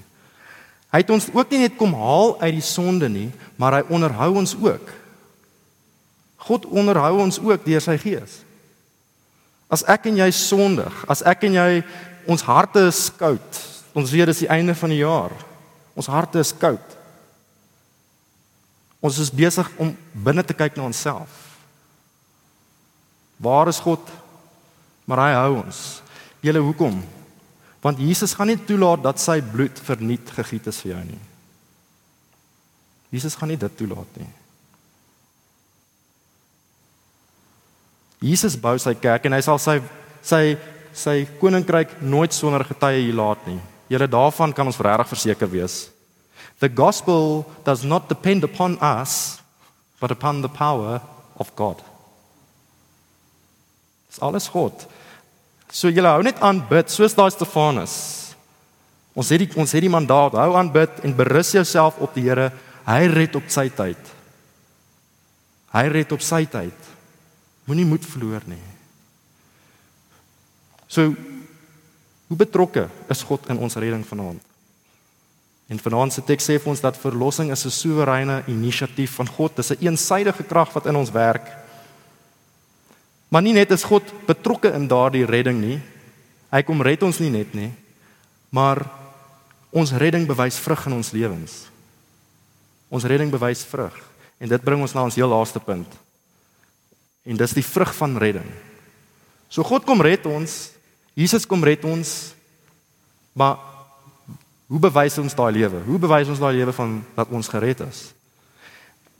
Hy 0.93 1.01
het 1.01 1.11
ons 1.13 1.29
ook 1.33 1.51
nie 1.51 1.63
net 1.65 1.77
kom 1.77 1.95
haal 1.97 2.35
uit 2.41 2.53
die 2.59 2.65
sonde 2.65 3.09
nie, 3.09 3.29
maar 3.57 3.79
hy 3.79 3.83
onderhou 3.89 4.31
ons 4.43 4.53
ook. 4.55 4.93
God 6.43 6.65
onderhou 6.69 7.17
ons 7.23 7.39
ook 7.41 7.65
deur 7.65 7.81
sy 7.81 7.97
gees. 7.97 8.41
As 9.73 9.81
ek 9.89 10.05
en 10.11 10.19
jy 10.21 10.29
sondig, 10.37 11.03
as 11.09 11.23
ek 11.25 11.47
en 11.49 11.57
jy 11.57 11.69
ons 12.29 12.45
harte 12.45 12.83
is 12.91 13.07
koud, 13.17 13.63
Ons 13.93 14.11
weet 14.11 14.31
dis 14.31 14.43
die 14.43 14.51
einde 14.51 14.73
van 14.75 14.89
die 14.89 15.03
jaar. 15.03 15.33
Ons 15.93 16.09
harte 16.09 16.41
is 16.41 16.53
koud. 16.57 16.97
Ons 19.03 19.19
is 19.21 19.29
besig 19.33 19.67
om 19.77 19.91
binne 20.25 20.43
te 20.45 20.55
kyk 20.57 20.77
na 20.77 20.87
onsself. 20.89 21.29
Waar 23.37 23.69
is 23.69 23.81
God? 23.83 24.01
Maar 25.05 25.27
hy 25.27 25.33
hou 25.37 25.51
ons. 25.61 25.81
Julle 26.43 26.63
hoekom? 26.63 26.97
Want 27.83 27.99
Jesus 27.99 28.33
gaan 28.33 28.47
nie 28.47 28.59
toelaat 28.63 29.03
dat 29.03 29.19
sy 29.19 29.41
bloed 29.43 29.79
verniet 29.83 30.29
gegiet 30.37 30.69
is 30.71 30.79
vir 30.85 30.93
jou 30.93 31.01
nie. 31.09 31.19
Jesus 33.13 33.35
gaan 33.35 33.51
nie 33.51 33.59
dit 33.59 33.75
toelaat 33.77 34.21
nie. 34.21 34.29
Jesus 38.23 38.55
bou 38.55 38.77
sy 38.79 38.95
kerk 38.95 39.27
en 39.27 39.35
hy 39.35 39.41
sal 39.43 39.59
sy 39.59 39.81
sy 40.23 40.55
sy 40.93 41.23
koninkryk 41.41 41.97
nooit 42.05 42.31
sonder 42.31 42.63
getuie 42.63 43.01
hier 43.01 43.17
laat 43.17 43.43
nie. 43.49 43.59
Julle 43.91 44.07
daarvan 44.07 44.53
kan 44.55 44.69
ons 44.69 44.79
regtig 44.79 45.09
verseker 45.11 45.49
wees. 45.51 45.89
The 46.61 46.69
gospel 46.69 47.43
does 47.65 47.83
not 47.83 48.07
depend 48.07 48.45
upon 48.47 48.77
us 48.79 49.41
but 49.99 50.11
upon 50.11 50.41
the 50.41 50.49
power 50.49 51.01
of 51.35 51.51
God. 51.55 51.81
Dis 54.07 54.21
alles 54.21 54.47
God. 54.47 54.85
So 55.73 55.89
julle 55.89 56.11
hou 56.13 56.21
net 56.25 56.37
aan 56.45 56.61
bid 56.69 56.91
soos 56.93 57.15
daai 57.17 57.31
Stefanus. 57.33 57.95
Ons 59.17 59.33
het 59.33 59.41
die 59.41 59.49
ons 59.57 59.73
het 59.73 59.81
die 59.81 59.91
mandaat 59.91 60.37
hou 60.37 60.53
aan 60.57 60.69
bid 60.73 61.01
en 61.05 61.17
berus 61.17 61.53
jouself 61.57 61.97
op 61.97 62.13
die 62.13 62.27
Here. 62.27 62.51
Hy 62.85 63.09
red 63.09 63.35
op 63.39 63.49
sy 63.49 63.69
tyd. 63.73 64.13
Hy 65.73 65.85
red 65.89 66.11
op 66.13 66.21
sy 66.21 66.43
tyd. 66.45 66.89
Moenie 67.65 67.87
moed 67.87 68.05
verloor 68.05 68.45
nie. 68.45 68.61
So 70.87 71.13
Hoe 72.33 72.37
betrokke 72.41 72.87
is 73.13 73.21
God 73.29 73.45
in 73.53 73.59
ons 73.61 73.75
redding 73.77 74.01
vanaand? 74.09 74.41
En 75.69 75.79
vanaand 75.79 76.15
se 76.15 76.21
teks 76.25 76.47
sê 76.49 76.55
vir 76.57 76.71
ons 76.71 76.81
dat 76.81 76.97
verlossing 76.97 77.51
is 77.53 77.65
'n 77.65 77.69
soewereine 77.69 78.43
inisiatief 78.47 79.11
van 79.21 79.27
God. 79.27 79.55
Dis 79.55 79.69
'n 79.69 79.73
een 79.73 79.93
eensidedige 79.93 80.43
krag 80.43 80.73
wat 80.73 80.85
in 80.85 80.95
ons 80.95 81.11
werk. 81.11 81.45
Maar 83.33 83.41
nie 83.41 83.55
net 83.57 83.71
is 83.73 83.85
God 83.89 84.05
betrokke 84.27 84.69
in 84.77 84.85
daardie 84.89 85.25
redding 85.25 85.57
nie. 85.57 85.79
Hy 86.53 86.61
kom 86.67 86.83
red 86.85 87.01
ons 87.01 87.17
nie 87.17 87.31
net 87.33 87.55
nie, 87.57 87.71
maar 88.53 88.83
ons 89.73 89.95
redding 89.97 90.27
bewys 90.29 90.59
vrug 90.61 90.83
in 90.85 90.99
ons 90.99 91.09
lewens. 91.15 91.55
Ons 92.93 93.07
redding 93.09 93.33
bewys 93.33 93.63
vrug 93.65 93.95
en 94.37 94.51
dit 94.51 94.65
bring 94.65 94.81
ons 94.85 94.93
na 94.93 95.07
ons 95.07 95.17
heel 95.17 95.31
laaste 95.31 95.57
punt. 95.63 95.89
En 97.25 97.39
dis 97.39 97.57
die 97.57 97.65
vrug 97.65 97.89
van 97.97 98.19
redding. 98.21 98.47
So 99.49 99.65
God 99.65 99.87
kom 99.87 100.03
red 100.05 100.27
ons 100.29 100.73
Jesus 101.13 101.45
kom 101.45 101.63
red 101.63 101.83
ons. 101.85 102.33
Maar 103.33 103.57
hoe 104.69 104.81
bewys 104.81 105.17
ons 105.21 105.35
daai 105.37 105.53
lewe? 105.53 105.81
Hoe 105.85 105.99
bewys 106.01 106.29
ons 106.33 106.41
daai 106.41 106.53
lewe 106.57 106.73
van 106.73 106.99
dat 107.15 107.29
ons 107.33 107.49
gered 107.49 107.83
is? 107.85 108.07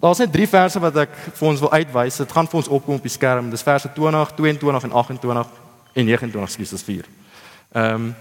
Daar's 0.03 0.19
net 0.19 0.33
drie 0.33 0.47
verse 0.51 0.79
wat 0.83 0.97
ek 1.05 1.15
vir 1.31 1.47
ons 1.47 1.61
wil 1.63 1.71
uitwys. 1.71 2.19
Dit 2.19 2.31
gaan 2.35 2.49
vir 2.51 2.59
ons 2.59 2.69
opkom 2.75 2.99
op 2.99 3.05
die 3.07 3.13
skerm. 3.13 3.47
Dis 3.53 3.63
verse 3.63 3.87
20, 3.95 4.35
22 4.35 4.89
en 4.89 4.95
28 4.99 5.53
en 5.93 6.05
29, 6.09 6.51
skus, 6.51 6.75
dis 6.75 6.87
4. 6.91 7.09
Ehm 7.73 7.95
um, 7.95 8.13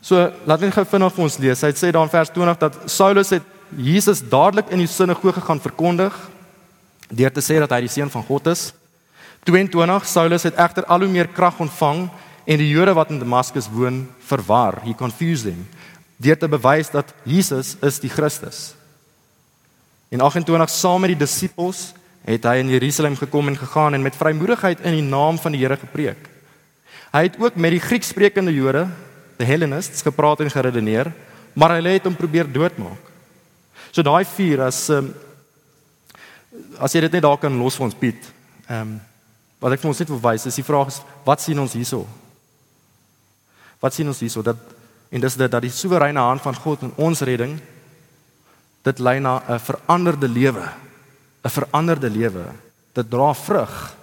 So 0.00 0.28
laat 0.46 0.62
net 0.62 0.72
gou 0.76 0.84
vinnig 0.86 1.14
vir 1.14 1.24
ons 1.24 1.36
lees. 1.42 1.62
Hy 1.66 1.72
sê 1.74 1.90
daar 1.92 2.06
in 2.06 2.12
vers 2.12 2.30
20 2.30 2.58
dat 2.60 2.76
Saulus 2.88 3.32
het 3.34 3.46
Jesus 3.76 4.22
dadelik 4.22 4.70
in 4.72 4.80
die 4.80 4.88
sinagoge 4.88 5.42
gaan 5.44 5.60
verkondig 5.60 6.14
deur 7.08 7.32
te 7.34 7.42
sê 7.44 7.58
dat 7.58 7.74
hy 7.74 7.82
die 7.84 7.92
seun 7.92 8.12
van 8.12 8.24
God 8.24 8.46
is. 8.52 8.70
22 9.48 10.06
Saulus 10.06 10.46
het 10.46 10.56
egter 10.60 10.86
al 10.86 11.02
hoe 11.04 11.10
meer 11.10 11.28
krag 11.34 11.58
ontvang 11.60 12.06
en 12.46 12.62
die 12.62 12.70
Jode 12.70 12.94
wat 12.96 13.10
in 13.12 13.20
Damaskus 13.20 13.68
woon 13.72 14.06
verwar, 14.30 14.80
he 14.86 14.94
confused 14.94 15.50
them 15.50 15.66
deur 16.18 16.38
te 16.38 16.48
bewys 16.50 16.88
dat 16.90 17.12
Jesus 17.22 17.76
is 17.82 18.00
die 18.02 18.10
Christus. 18.10 18.77
In 20.08 20.20
28 20.24 20.70
saam 20.72 21.02
met 21.04 21.12
die 21.12 21.20
disippels 21.20 21.92
het 22.28 22.44
hy 22.48 22.58
in 22.62 22.70
Jerusalem 22.72 23.16
gekom 23.16 23.48
en 23.48 23.56
gegaan 23.56 23.96
en 23.96 24.04
met 24.04 24.16
vrymoedigheid 24.16 24.80
in 24.88 24.96
die 24.98 25.04
naam 25.04 25.38
van 25.40 25.52
die 25.52 25.60
Here 25.60 25.76
gepreek. 25.76 26.28
Hy 27.12 27.22
het 27.28 27.36
ook 27.40 27.56
met 27.56 27.72
die 27.72 27.80
Grieksprekende 27.80 28.52
Jode, 28.52 28.86
the 29.36 29.44
Hellenists, 29.48 30.02
gepraat 30.04 30.40
en 30.44 30.52
geredeneer, 30.52 31.12
maar 31.52 31.76
hulle 31.76 31.94
het 31.96 32.08
hom 32.08 32.16
probeer 32.16 32.48
doodmaak. 32.52 33.04
So 33.92 34.04
daai 34.04 34.24
vier 34.28 34.66
as 34.66 34.82
um, 34.92 35.12
as 36.80 36.92
jy 36.92 37.04
dit 37.06 37.16
net 37.16 37.24
daar 37.24 37.38
kan 37.40 37.56
los 37.60 37.76
vir 37.78 37.88
ons 37.88 37.96
Piet. 37.96 38.32
Ehm 38.68 38.80
um, 38.80 38.98
wat 39.58 39.74
ek 39.74 39.80
vir 39.82 39.90
ons 39.90 39.98
net 39.98 40.10
wil 40.12 40.20
wys 40.22 40.44
is 40.46 40.54
die 40.54 40.62
vraag 40.62 40.92
is 40.92 41.00
wat 41.26 41.40
sien 41.42 41.58
ons 41.58 41.72
hierso? 41.74 42.04
Wat 43.82 43.90
sien 43.96 44.06
ons 44.06 44.20
hierso 44.22 44.44
dat 44.46 44.60
en 45.10 45.24
dis 45.24 45.36
dit 45.40 45.50
dat 45.50 45.64
die 45.64 45.72
soewereine 45.74 46.22
hand 46.22 46.44
van 46.44 46.54
God 46.54 46.84
in 46.86 46.92
ons 46.94 47.24
redding 47.26 47.56
dit 48.88 48.98
lei 49.04 49.18
na 49.20 49.42
'n 49.46 49.60
veranderde 49.60 50.28
lewe. 50.28 50.66
'n 51.44 51.50
Veranderde 51.50 52.10
lewe. 52.10 52.44
Dit 52.92 53.10
dra 53.10 53.34
vrug. 53.34 53.96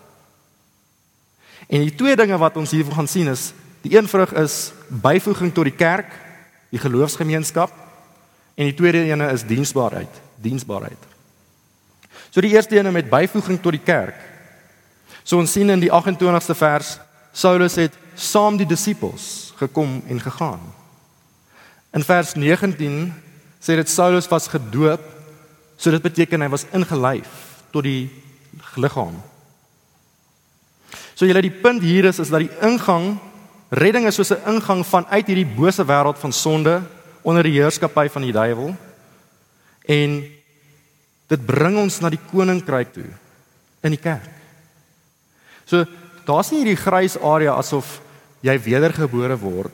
En 1.68 1.80
die 1.82 1.96
twee 1.96 2.16
dinge 2.16 2.38
wat 2.38 2.58
ons 2.58 2.72
hier 2.72 2.86
gaan 2.86 3.08
sien 3.08 3.28
is 3.28 3.54
die 3.82 3.98
een 3.98 4.08
vrug 4.08 4.34
is 4.34 4.72
byvoeging 4.88 5.54
tot 5.54 5.64
die 5.64 5.76
kerk, 5.76 6.10
die 6.70 6.80
geloofsgemeenskap 6.80 7.72
en 8.56 8.66
die 8.66 8.74
tweede 8.74 9.04
ene 9.04 9.30
is 9.32 9.46
diensbaarheid, 9.46 10.22
diensbaarheid. 10.42 10.98
So 12.30 12.42
die 12.42 12.54
eerste 12.54 12.78
ene 12.78 12.92
met 12.92 13.10
byvoeging 13.10 13.62
tot 13.62 13.72
die 13.72 13.84
kerk. 13.84 14.18
So 15.24 15.38
ons 15.38 15.52
sien 15.52 15.70
in 15.70 15.80
die 15.80 15.92
28ste 15.92 16.56
vers 16.56 17.00
Saulus 17.36 17.76
het 17.76 17.94
saam 18.16 18.58
die 18.58 18.68
disippels 18.68 19.54
gekom 19.60 20.02
en 20.08 20.20
gegaan. 20.20 20.62
In 21.92 22.04
vers 22.04 22.34
19 22.34 23.14
sê 23.66 23.76
dit 23.80 23.89
Saulus 23.89 24.30
was 24.30 24.47
gedoop, 24.51 25.01
so 25.78 25.89
dit 25.91 26.03
beteken 26.03 26.45
hy 26.45 26.49
was 26.53 26.68
ingelyf 26.72 27.32
tot 27.74 27.84
die 27.84 28.11
liggaam. 28.78 29.18
So 31.16 31.26
julle 31.26 31.41
die 31.41 31.57
punt 31.63 31.82
hier 31.82 32.05
is 32.11 32.20
is 32.22 32.30
dat 32.30 32.45
die 32.45 32.53
ingang 32.61 33.16
Redding 33.76 34.05
is 34.05 34.16
soos 34.16 34.32
'n 34.32 34.45
ingang 34.45 34.86
vanuit 34.86 35.26
hierdie 35.28 35.55
bose 35.55 35.84
wêreld 35.84 36.18
van 36.18 36.32
sonde 36.32 36.82
onder 37.24 37.43
die 37.43 37.57
heerskappy 37.59 38.07
van 38.09 38.22
die 38.22 38.32
duiwel. 38.32 38.76
En 39.86 40.24
dit 41.28 41.45
bring 41.45 41.78
ons 41.78 41.99
na 41.99 42.09
die 42.09 42.22
koninkryk 42.32 42.93
toe 42.93 43.09
in 43.82 43.91
die 43.91 44.01
kerk. 44.01 44.30
So 45.66 45.86
daar's 46.26 46.51
nie 46.51 46.61
hierdie 46.63 46.84
grys 46.84 47.18
area 47.18 47.57
asof 47.57 48.01
jy 48.41 48.59
wedergebore 48.59 49.38
word 49.38 49.74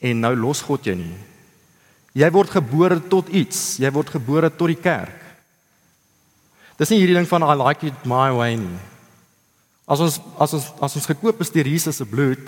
en 0.00 0.20
nou 0.20 0.34
los 0.34 0.62
God 0.62 0.84
jou 0.84 0.96
nie. 0.96 1.25
Jy 2.16 2.28
word 2.32 2.54
gebore 2.54 2.96
tot 3.12 3.28
iets. 3.28 3.76
Jy 3.82 3.90
word 3.92 4.14
gebore 4.14 4.48
tot 4.48 4.72
die 4.72 4.80
kerk. 4.80 5.24
Dis 6.80 6.92
nie 6.92 7.00
hierdie 7.00 7.16
ding 7.16 7.28
van 7.28 7.44
I 7.44 7.56
like 7.56 7.88
it 7.88 8.04
my 8.08 8.30
way 8.36 8.56
nie. 8.60 8.78
As 9.88 10.00
ons 10.02 10.16
as 10.40 10.54
ons 10.56 10.68
as 10.82 10.96
ons 10.98 11.08
gekoop 11.08 11.40
is 11.44 11.52
deur 11.52 11.68
Jesus 11.68 12.00
se 12.00 12.06
bloed, 12.08 12.42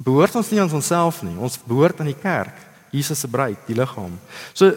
behoort 0.00 0.36
ons 0.38 0.50
nie 0.52 0.60
aan 0.62 0.72
onsself 0.76 1.22
nie. 1.26 1.36
Ons 1.36 1.58
behoort 1.64 2.00
aan 2.00 2.12
die 2.12 2.20
kerk, 2.20 2.54
Jesus 2.94 3.20
se 3.20 3.28
bruid, 3.28 3.58
die 3.66 3.76
liggaam. 3.76 4.14
So 4.54 4.72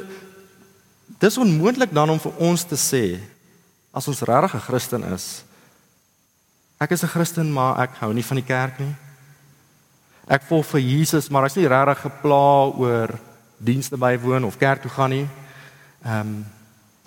dis 1.19 1.39
onmoontlik 1.39 1.93
dan 1.95 2.11
om 2.11 2.19
vir 2.19 2.39
ons 2.43 2.65
te 2.67 2.79
sê 2.79 3.19
as 3.93 4.07
ons 4.07 4.23
regtig 4.27 4.55
'n 4.55 4.67
Christen 4.67 5.03
is. 5.13 5.43
Ek 6.79 6.91
is 6.91 7.03
'n 7.03 7.13
Christen, 7.15 7.51
maar 7.51 7.79
ek 7.83 7.95
hou 8.01 8.13
nie 8.13 8.23
van 8.23 8.35
die 8.35 8.47
kerk 8.47 8.79
nie. 8.79 8.95
Ek 10.27 10.43
volg 10.43 10.65
vir 10.65 10.81
Jesus, 10.81 11.29
maar 11.29 11.45
ek's 11.45 11.55
nie 11.55 11.67
regtig 11.67 12.01
gepla 12.01 12.71
oor 12.75 13.19
dienste 13.63 13.97
bywoon 13.97 14.45
of 14.45 14.57
kerk 14.57 14.81
toe 14.81 14.91
gaan 14.91 15.09
nie. 15.09 15.27
Ehm 16.03 16.19
um, 16.19 16.43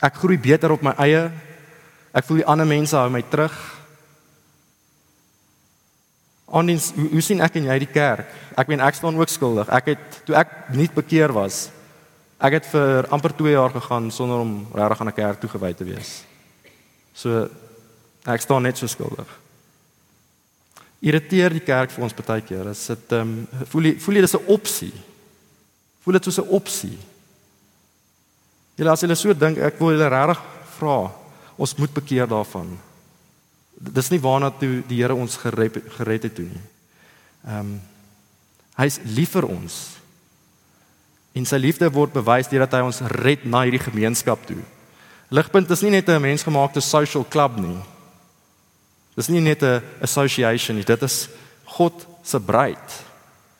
ek 0.00 0.18
groei 0.20 0.36
beter 0.38 0.70
op 0.70 0.82
my 0.84 0.92
eie. 1.00 1.30
Ek 2.12 2.24
voel 2.24 2.42
die 2.42 2.48
ander 2.48 2.68
mense 2.68 2.96
hou 2.96 3.08
my 3.10 3.22
terug. 3.32 3.54
Ondiens, 6.46 6.90
hoe, 6.94 7.08
hoe 7.10 7.22
sien 7.24 7.40
ek 7.40 7.56
en 7.58 7.70
jy 7.70 7.78
die 7.82 7.90
kerk? 7.90 8.28
Ek 8.56 8.68
meen 8.70 8.84
ek 8.84 8.98
staan 8.98 9.16
ook 9.18 9.32
skuldig. 9.32 9.70
Ek 9.72 9.90
het 9.94 10.20
toe 10.28 10.36
ek 10.38 10.52
nie 10.76 10.86
bekeer 10.94 11.32
was, 11.34 11.66
ek 12.38 12.60
het 12.60 12.68
vir 12.70 13.08
amper 13.12 13.34
2 13.36 13.56
jaar 13.56 13.72
gegaan 13.74 14.10
sonder 14.14 14.44
om 14.44 14.52
regtig 14.76 15.00
aan 15.00 15.08
'n 15.08 15.16
kerk 15.16 15.40
toegewy 15.40 15.72
te 15.74 15.84
wees. 15.84 16.24
So 17.14 17.48
ek 18.24 18.40
staan 18.40 18.62
net 18.62 18.78
so 18.78 18.86
skuldig. 18.86 19.28
Irriteer 21.00 21.50
die 21.50 21.64
kerk 21.64 21.90
vir 21.90 22.04
ons 22.04 22.14
baie 22.14 22.40
keer. 22.40 22.64
Dit 22.64 23.12
ehm 23.12 23.20
um, 23.20 23.66
voel 23.66 23.82
jy 23.82 23.98
voel 24.00 24.14
jy 24.14 24.20
dis 24.20 24.36
'n 24.36 24.46
opsie? 24.46 24.92
Voel 26.06 26.20
dit 26.20 26.24
soos 26.24 26.38
'n 26.38 26.54
opsie? 26.54 26.98
Julle 28.76 28.90
as 28.90 29.00
julle 29.00 29.16
so 29.16 29.34
dink, 29.34 29.58
ek 29.58 29.80
wil 29.80 29.96
julle 29.96 30.08
regtig 30.08 30.42
vra, 30.78 31.10
ons 31.56 31.74
moet 31.74 31.92
bekeer 31.92 32.28
daarvan. 32.28 32.78
Dis 33.74 34.10
nie 34.10 34.20
waarna 34.20 34.50
toe 34.50 34.84
die 34.86 35.02
Here 35.02 35.14
ons 35.14 35.36
gered, 35.36 35.82
gered 35.96 36.22
het 36.22 36.34
toe 36.34 36.44
nie. 36.44 36.62
Ehm 37.46 37.58
um, 37.58 37.80
hy's 38.76 39.00
lief 39.04 39.30
vir 39.32 39.46
ons. 39.48 39.96
En 41.32 41.44
sy 41.44 41.56
liefde 41.56 41.88
word 41.90 42.12
bewys 42.12 42.48
deurdat 42.48 42.72
hy 42.76 42.82
ons 42.84 43.00
red 43.00 43.44
na 43.44 43.62
hierdie 43.64 43.80
gemeenskap 43.80 44.46
toe. 44.46 44.62
Ligpunt 45.32 45.70
is 45.70 45.82
nie 45.82 45.90
net 45.90 46.08
'n 46.08 46.20
mensgemaakte 46.20 46.80
social 46.80 47.24
club 47.24 47.56
nie. 47.58 47.82
Dis 49.16 49.28
nie 49.28 49.40
net 49.40 49.62
'n 49.62 49.82
association 50.00 50.76
nie, 50.76 50.84
dit 50.84 51.02
is 51.02 51.28
God 51.64 52.06
se 52.22 52.40
bruid. 52.40 53.05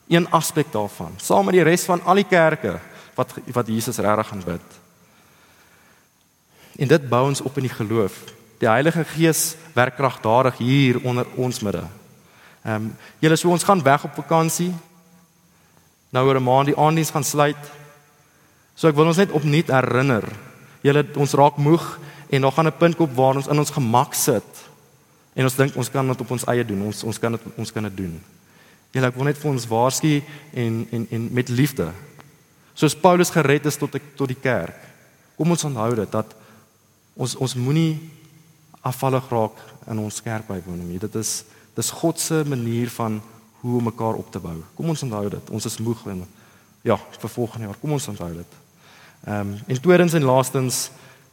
Een 0.09 0.31
aspek 0.31 0.73
daarvan, 0.73 1.15
saam 1.17 1.45
met 1.45 1.55
die 1.55 1.63
res 1.67 1.85
van 1.85 2.03
al 2.05 2.15
die 2.15 2.29
kerke 2.29 2.79
wat 3.17 3.33
wat 3.53 3.67
Jesus 3.67 3.99
regtig 3.99 4.33
aanbid. 4.33 4.67
En 6.77 6.89
dit 6.89 7.09
bou 7.09 7.23
ons 7.27 7.41
op 7.41 7.57
in 7.57 7.67
die 7.67 7.73
geloof. 7.73 8.19
Die 8.61 8.69
Heilige 8.69 9.05
Gees 9.05 9.57
werk 9.73 9.97
kragtadig 9.97 10.59
hier 10.59 11.01
onder 11.05 11.27
ons 11.35 11.61
midde. 11.61 11.85
Ehm 12.63 12.75
um, 12.75 12.93
julle 13.19 13.37
so 13.37 13.51
ons 13.51 13.65
gaan 13.65 13.83
weg 13.83 14.05
op 14.05 14.15
vakansie. 14.15 14.73
Nou 16.11 16.27
oor 16.27 16.37
'n 16.41 16.43
maand 16.43 16.67
die 16.67 16.79
aanddiens 16.79 17.11
gaan 17.11 17.25
sluit. 17.25 17.63
So 18.75 18.89
ek 18.89 18.95
wil 18.95 19.07
ons 19.07 19.17
net 19.17 19.31
opnuut 19.31 19.69
herinner. 19.69 20.25
Julle 20.81 21.07
ons 21.17 21.33
raak 21.33 21.57
moeg 21.57 21.99
en 22.31 22.41
nog 22.41 22.55
gaan 22.55 22.67
'n 22.67 22.77
punt 22.79 22.97
kom 22.97 23.15
waar 23.15 23.37
ons 23.37 23.47
in 23.47 23.59
ons 23.59 23.71
gemak 23.71 24.15
sit. 24.15 24.69
En 25.35 25.45
ons 25.45 25.57
dink 25.57 25.77
ons 25.77 25.91
kan 25.91 26.07
dit 26.07 26.21
op 26.21 26.31
ons 26.31 26.45
eie 26.45 26.65
doen. 26.65 26.83
Ons 26.83 27.05
ons 27.05 27.19
kan 27.19 27.33
dit 27.33 27.41
ons 27.57 27.73
kan 27.73 27.83
dit 27.83 27.97
doen. 27.97 28.21
Julle 28.97 29.11
ek 29.13 29.17
wil 29.19 29.29
net 29.29 29.41
vir 29.41 29.51
ons 29.51 29.69
waarsku 29.69 30.13
en 30.57 30.83
en 30.97 31.07
en 31.13 31.29
met 31.37 31.51
liefde. 31.53 31.91
Soos 32.77 32.97
Paulus 32.97 33.33
gered 33.33 33.69
is 33.69 33.77
tot 33.77 33.93
tot 34.17 34.29
die 34.33 34.41
kerk. 34.41 34.79
Kom 35.37 35.53
ons 35.53 35.65
onthou 35.69 35.91
dit 35.99 36.13
dat 36.13 36.33
ons 37.17 37.35
ons 37.37 37.55
moenie 37.61 37.99
afvallig 38.81 39.29
raak 39.33 39.61
in 39.91 40.01
ons 40.01 40.23
kerkbywoning 40.25 40.89
nie. 40.89 41.03
Dit 41.03 41.19
is 41.21 41.43
dis 41.77 41.93
God 41.93 42.21
se 42.21 42.41
manier 42.49 42.89
van 42.95 43.21
hoe 43.61 43.77
om 43.79 43.89
mekaar 43.91 44.17
op 44.17 44.31
te 44.33 44.41
bou. 44.41 44.57
Kom 44.79 44.89
ons 44.95 45.05
onthou 45.05 45.27
dit. 45.29 45.51
Ons 45.53 45.69
is 45.69 45.77
moeg 45.83 46.07
en 46.09 46.25
ja, 46.87 46.97
vir 46.97 47.33
volgende 47.35 47.69
jaar. 47.69 47.81
Kom 47.83 47.93
ons 47.99 48.09
onthou 48.15 48.33
dit. 48.39 48.57
Ehm 49.27 49.53
um, 49.53 49.55
en 49.67 49.83
tweedens 49.83 50.17
en 50.17 50.25
laastens 50.25 50.87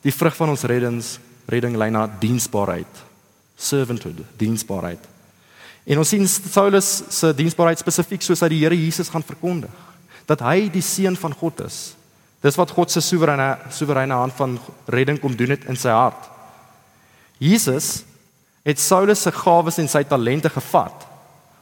die 0.04 0.12
vrug 0.12 0.36
van 0.36 0.52
ons 0.52 0.68
reddings, 0.68 1.18
redding 1.48 1.80
lei 1.80 1.90
na 1.96 2.08
diensbaarheid. 2.20 3.04
Servanthood, 3.56 4.20
diensbaarheid. 4.38 5.13
En 5.86 6.00
ons 6.00 6.10
sien 6.10 6.28
Saulus 6.28 6.90
se 7.12 7.34
diensbaarheid 7.36 7.82
spesifiek 7.82 8.24
soos 8.24 8.44
hy 8.44 8.50
die 8.54 8.62
Here 8.64 8.78
Jesus 8.78 9.12
gaan 9.12 9.26
verkondig 9.26 9.72
dat 10.26 10.40
hy 10.40 10.70
die 10.72 10.84
seun 10.84 11.18
van 11.20 11.34
God 11.36 11.66
is. 11.66 11.78
Dis 12.44 12.56
wat 12.56 12.72
God 12.72 12.92
se 12.92 13.02
soewereine 13.04 13.58
soewereine 13.72 14.16
hand 14.16 14.36
van 14.38 14.56
redding 14.88 15.20
kom 15.20 15.36
doen 15.36 15.52
het 15.56 15.66
in 15.68 15.80
sy 15.80 15.92
hart. 15.92 16.30
Jesus 17.44 18.06
het 18.64 18.80
Saulus 18.80 19.24
se 19.24 19.32
gawes 19.36 19.80
en 19.84 19.90
sy 19.92 20.06
talente 20.08 20.52
gevat 20.52 21.08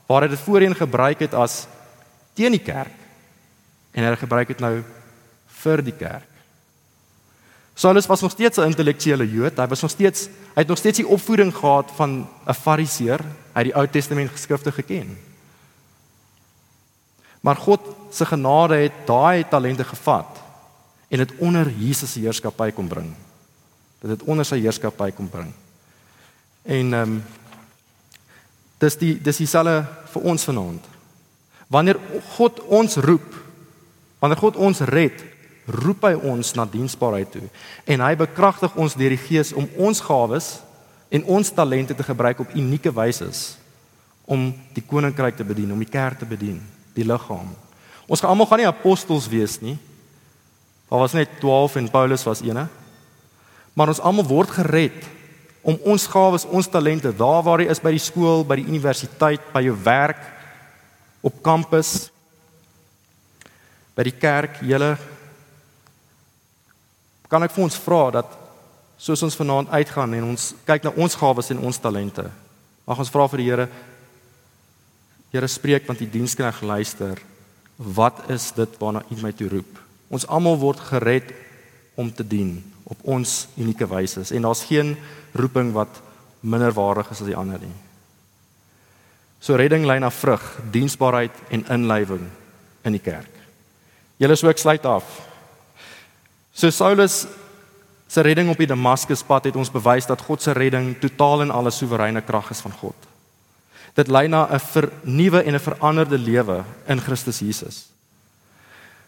waar 0.06 0.26
hy 0.26 0.34
dit 0.34 0.44
voorheen 0.44 0.76
gebruik 0.78 1.24
het 1.24 1.34
as 1.34 1.64
teen 2.38 2.54
die 2.54 2.62
kerk 2.62 2.94
en 3.96 4.06
hy 4.06 4.16
gebruik 4.20 4.54
dit 4.54 4.62
nou 4.62 4.76
vir 5.62 5.82
die 5.86 5.96
kerk. 5.98 6.28
Saulus 7.76 8.06
was 8.10 8.22
nog 8.22 8.32
steeds 8.32 8.60
'n 8.60 8.70
intellektuele 8.70 9.26
Jood, 9.26 9.58
hy 9.58 9.68
was 9.68 9.82
nog 9.82 9.92
steeds 9.92 10.28
hy 10.54 10.62
het 10.62 10.68
nog 10.68 10.78
steeds 10.78 10.98
die 10.98 11.08
opvoeding 11.08 11.54
gehad 11.56 11.92
van 11.96 12.28
'n 12.48 12.54
Fariseer, 12.54 13.22
het 13.54 13.70
die 13.70 13.76
Ou 13.76 13.88
Testament 13.88 14.32
geskrifte 14.32 14.72
geken. 14.72 15.18
Maar 17.42 17.56
God 17.56 17.82
se 18.10 18.26
genade 18.26 18.76
het 18.76 19.04
daai 19.06 19.44
talente 19.50 19.84
gevat 19.84 20.40
en 21.08 21.18
dit 21.18 21.32
onder 21.38 21.70
Jesus 21.78 22.12
se 22.12 22.20
heerskappy 22.20 22.72
kom 22.72 22.88
bring. 22.88 23.14
Dit 24.00 24.12
het 24.12 24.24
onder 24.24 24.46
sy 24.46 24.62
heerskappy 24.62 25.12
kom 25.12 25.30
bring. 25.30 25.52
En 26.64 26.94
ehm 26.94 27.02
um, 27.02 27.24
dis 28.82 28.96
die 28.98 29.14
dis 29.22 29.38
dieselfde 29.38 29.84
vir 30.14 30.24
ons 30.26 30.44
vanaand. 30.44 30.86
Wanneer 31.70 32.00
God 32.36 32.60
ons 32.66 32.96
roep, 32.96 33.36
wanneer 34.20 34.40
God 34.42 34.56
ons 34.56 34.80
red, 34.90 35.22
roep 35.66 36.04
hy 36.04 36.16
ons 36.16 36.54
na 36.58 36.66
diensbaarheid 36.66 37.30
toe 37.32 37.48
en 37.86 38.02
hy 38.02 38.16
bekragtig 38.18 38.74
ons 38.76 38.96
deur 38.98 39.14
die 39.14 39.22
Gees 39.22 39.54
om 39.54 39.70
ons 39.78 40.02
gawes 40.02 40.56
en 41.12 41.26
ons 41.28 41.52
talente 41.52 41.96
te 41.96 42.06
gebruik 42.08 42.40
op 42.40 42.54
unieke 42.56 42.92
wyse 42.96 43.28
om 44.32 44.48
die 44.72 44.84
koninkryk 44.88 45.36
te 45.36 45.44
bedien, 45.44 45.72
om 45.74 45.82
die 45.82 45.92
kerk 45.92 46.22
te 46.22 46.28
bedien, 46.28 46.62
die 46.96 47.06
liggaam. 47.08 47.50
Ons 48.08 48.22
gaan 48.22 48.32
almal 48.32 48.48
gaan 48.48 48.62
nie 48.64 48.70
apostels 48.70 49.28
wees 49.32 49.58
nie. 49.64 49.76
Daar 50.92 51.04
was 51.04 51.16
net 51.16 51.40
12 51.40 51.76
en 51.82 51.90
Paulus 51.92 52.24
was 52.28 52.44
eene. 52.44 52.68
Maar 53.76 53.92
ons 53.92 54.04
almal 54.04 54.28
word 54.28 54.52
gered 54.56 55.04
om 55.62 55.78
ons 55.86 56.08
gawes, 56.10 56.48
ons 56.50 56.68
talente, 56.68 57.12
daar 57.14 57.44
waar 57.46 57.62
jy 57.62 57.70
is 57.70 57.84
by 57.84 57.92
die 57.94 58.02
skool, 58.02 58.42
by 58.48 58.58
die 58.58 58.68
universiteit, 58.72 59.44
by 59.54 59.62
jou 59.68 59.76
werk, 59.86 60.24
op 61.22 61.38
kampus, 61.46 62.10
by 63.94 64.08
die 64.08 64.16
kerk, 64.16 64.58
julle 64.66 64.96
kan 67.32 67.46
ek 67.46 67.54
vir 67.56 67.64
ons 67.64 67.78
vra 67.80 68.02
dat 68.18 68.34
soos 69.02 69.24
ons 69.26 69.38
vanaand 69.38 69.72
uitgaan 69.74 70.14
en 70.14 70.28
ons 70.34 70.52
kyk 70.68 70.86
na 70.86 70.94
ons 70.94 71.16
gawes 71.18 71.50
en 71.54 71.64
ons 71.66 71.80
talente, 71.82 72.28
mag 72.86 73.02
ons 73.02 73.14
vra 73.14 73.26
vir 73.32 73.42
die 73.42 73.50
Here 73.50 73.68
Here 75.32 75.48
spreek 75.48 75.86
want 75.88 76.02
die 76.04 76.10
dienskneg 76.12 76.58
luister. 76.68 77.16
Wat 77.80 78.18
is 78.30 78.50
dit 78.52 78.74
waarna 78.82 79.00
U 79.08 79.16
my 79.22 79.32
toe 79.32 79.48
roep? 79.48 79.78
Ons 80.12 80.26
almal 80.28 80.58
word 80.60 80.82
gered 80.90 81.30
om 81.96 82.10
te 82.12 82.26
dien 82.28 82.58
op 82.84 83.00
ons 83.08 83.46
unieke 83.56 83.88
wyse 83.88 84.26
en 84.36 84.44
daar's 84.44 84.66
geen 84.68 84.98
roeping 85.32 85.72
wat 85.72 86.02
minder 86.44 86.76
waardig 86.76 87.14
is 87.14 87.22
as 87.24 87.30
die 87.32 87.38
ander 87.38 87.64
nie. 87.64 87.78
So 89.40 89.56
redding 89.56 89.88
lei 89.88 90.02
na 90.04 90.12
vrug, 90.12 90.44
diensbaarheid 90.74 91.40
en 91.56 91.64
inlywing 91.74 92.28
in 92.86 92.98
die 92.98 93.02
kerk. 93.02 93.32
Julle 94.20 94.36
sou 94.36 94.52
ek 94.52 94.60
sluit 94.62 94.84
af. 94.86 95.08
So 96.54 96.70
Saulus 96.70 97.24
se 98.12 98.22
redding 98.22 98.50
op 98.52 98.60
die 98.60 98.68
Damaskuspad 98.68 99.48
het 99.48 99.56
ons 99.56 99.72
bewys 99.72 100.08
dat 100.10 100.22
God 100.28 100.44
se 100.44 100.52
redding 100.52 100.98
totaal 101.00 101.46
en 101.46 101.54
alle 101.56 101.72
soewereine 101.72 102.22
krag 102.28 102.50
is 102.52 102.60
van 102.60 102.74
God. 102.76 103.08
Dit 103.96 104.12
lei 104.12 104.28
na 104.28 104.48
'n 104.52 104.60
vernuwe 104.60 105.44
en 105.44 105.56
'n 105.56 105.60
veranderde 105.60 106.18
lewe 106.18 106.64
in 106.88 107.00
Christus 107.00 107.40
Jesus. 107.40 107.88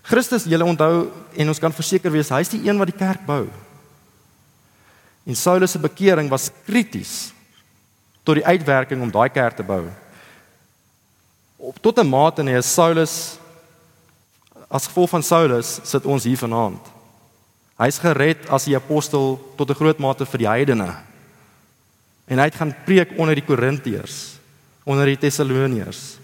Christus, 0.02 0.44
julle 0.44 0.64
onthou 0.64 1.12
en 1.36 1.48
ons 1.48 1.60
kan 1.60 1.72
verseker 1.72 2.12
wees, 2.12 2.30
hy's 2.30 2.50
die 2.50 2.70
een 2.70 2.78
wat 2.78 2.88
die 2.88 2.98
kerk 2.98 3.26
bou. 3.26 3.48
En 5.26 5.36
Saulus 5.36 5.72
se 5.72 5.80
bekering 5.80 6.30
was 6.30 6.52
krities 6.66 7.34
tot 8.24 8.36
die 8.36 8.46
uitwerking 8.46 9.02
om 9.02 9.12
daai 9.12 9.30
kerk 9.30 9.56
te 9.56 9.64
bou. 9.64 9.90
op 11.58 11.82
tot 11.82 12.00
'n 12.00 12.10
mate 12.10 12.44
nee 12.44 12.62
Saulus 12.62 13.38
as 14.70 14.88
gevolg 14.88 15.10
van 15.10 15.24
Saulus 15.24 15.80
sit 15.84 16.06
ons 16.06 16.24
hier 16.24 16.38
vanaand. 16.38 16.93
Hy's 17.78 18.00
gered 18.00 18.50
as 18.50 18.66
die 18.66 18.76
apostel 18.76 19.40
tot 19.58 19.70
'n 19.70 19.76
groot 19.76 20.00
mate 20.00 20.26
vir 20.26 20.38
die 20.38 20.48
heidene. 20.48 20.96
En 22.28 22.40
hy 22.40 22.46
het 22.46 22.56
gaan 22.56 22.76
preek 22.86 23.18
onder 23.18 23.36
die 23.36 23.46
Korintiërs, 23.46 24.40
onder 24.86 25.06
die 25.06 25.18
Tessaloniërs. 25.18 26.18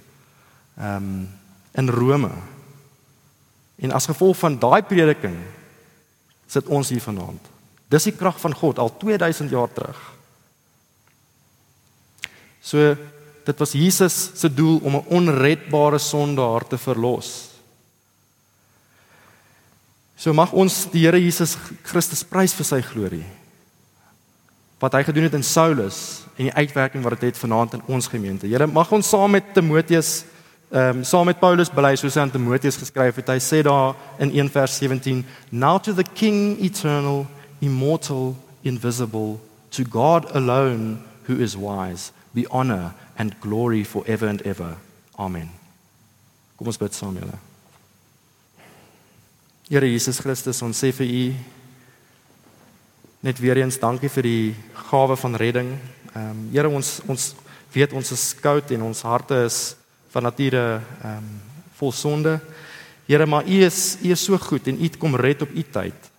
Ehm 0.78 0.96
um, 0.96 1.30
in 1.72 1.90
Rome. 1.90 2.32
En 3.76 3.92
as 3.92 4.06
gevolg 4.06 4.38
van 4.38 4.60
daai 4.60 4.82
prediking 4.82 5.38
sit 6.48 6.68
ons 6.68 6.90
hier 6.90 7.02
vanaand. 7.02 7.42
Dis 7.90 8.10
die 8.10 8.16
krag 8.18 8.40
van 8.42 8.54
God 8.54 8.80
al 8.80 8.92
2000 8.98 9.50
jaar 9.54 9.70
terug. 9.74 10.00
So 12.62 12.96
dit 13.46 13.62
was 13.62 13.74
Jesus 13.74 14.32
se 14.36 14.50
doel 14.54 14.80
om 14.84 14.96
'n 14.96 15.08
onredbare 15.08 15.98
sondaar 15.98 16.68
te 16.68 16.78
verlos. 16.78 17.49
So 20.20 20.34
mag 20.36 20.52
ons 20.52 20.84
die 20.92 21.06
Here 21.06 21.20
Jesus 21.20 21.56
Christus 21.88 22.26
prys 22.28 22.52
vir 22.58 22.68
sy 22.68 22.82
glorie. 22.84 23.24
Wat 24.80 24.98
hy 24.98 25.06
gedoen 25.08 25.30
het 25.30 25.38
in 25.38 25.46
Saulus 25.48 26.26
en 26.36 26.50
die 26.50 26.56
uitwerking 26.56 27.04
wat 27.06 27.16
dit 27.16 27.30
het, 27.30 27.38
het 27.38 27.44
vanaand 27.44 27.78
in 27.78 27.86
ons 27.88 28.12
gemeente. 28.12 28.48
Here 28.48 28.68
mag 28.68 28.92
ons 28.96 29.08
saam 29.08 29.32
met 29.38 29.56
Timoteus 29.56 30.26
ehm 30.70 31.00
um, 31.00 31.06
saam 31.08 31.26
met 31.26 31.40
Paulus 31.42 31.72
bely 31.74 31.96
soos 31.98 32.14
hy 32.14 32.22
aan 32.22 32.36
Timoteus 32.36 32.78
geskryf 32.78 33.16
het. 33.18 33.32
Hy 33.32 33.40
sê 33.42 33.64
daar 33.66 33.96
in 34.22 34.30
1 34.36 34.52
vers 34.54 34.76
17, 34.78 35.26
"Now 35.50 35.80
to 35.80 35.94
the 35.94 36.04
King 36.04 36.60
eternal, 36.62 37.26
immortal, 37.60 38.36
invisible, 38.62 39.40
to 39.72 39.84
God 39.90 40.30
alone 40.36 41.00
who 41.26 41.42
is 41.42 41.56
wise, 41.56 42.12
be 42.36 42.46
honor 42.52 42.94
and 43.18 43.34
glory 43.40 43.84
forever 43.84 44.28
and 44.28 44.42
ever. 44.42 44.78
Amen." 45.18 45.50
Kom 46.56 46.68
ons 46.68 46.78
bid 46.78 46.94
saam, 46.94 47.18
julle. 47.18 47.49
Here 49.70 49.86
Jesus 49.86 50.18
Christus, 50.18 50.64
ons 50.66 50.80
sê 50.82 50.90
vir 50.90 51.06
U 51.06 51.26
net 53.22 53.38
weer 53.38 53.60
eens 53.62 53.76
dankie 53.78 54.10
vir 54.10 54.26
die 54.26 54.54
gawe 54.90 55.14
van 55.14 55.38
redding. 55.38 55.68
Ehm 56.16 56.32
um, 56.32 56.40
Here 56.50 56.72
ons 56.74 56.88
ons 57.06 57.26
weet 57.76 57.94
ons 57.94 58.10
is 58.16 58.24
skout 58.32 58.74
en 58.74 58.88
ons 58.88 59.02
harte 59.06 59.38
is 59.46 59.60
van 60.10 60.26
nature 60.26 60.64
ehm 60.82 61.20
um, 61.20 61.28
vol 61.78 61.94
sonde. 61.94 62.40
Here, 63.06 63.28
maar 63.30 63.46
U 63.46 63.60
is 63.68 64.00
U 64.02 64.10
is 64.10 64.26
so 64.26 64.42
goed 64.42 64.72
en 64.74 64.82
U 64.82 64.90
kom 64.98 65.14
red 65.16 65.46
op 65.46 65.54
U 65.54 65.62
tyd. 65.62 66.10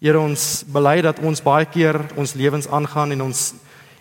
Here, 0.00 0.16
ons 0.16 0.64
bely 0.64 1.02
dat 1.04 1.20
ons 1.20 1.44
baie 1.44 1.68
keer 1.68 2.00
ons 2.16 2.34
lewens 2.40 2.72
aangaan 2.72 3.12
en 3.12 3.26
ons 3.28 3.52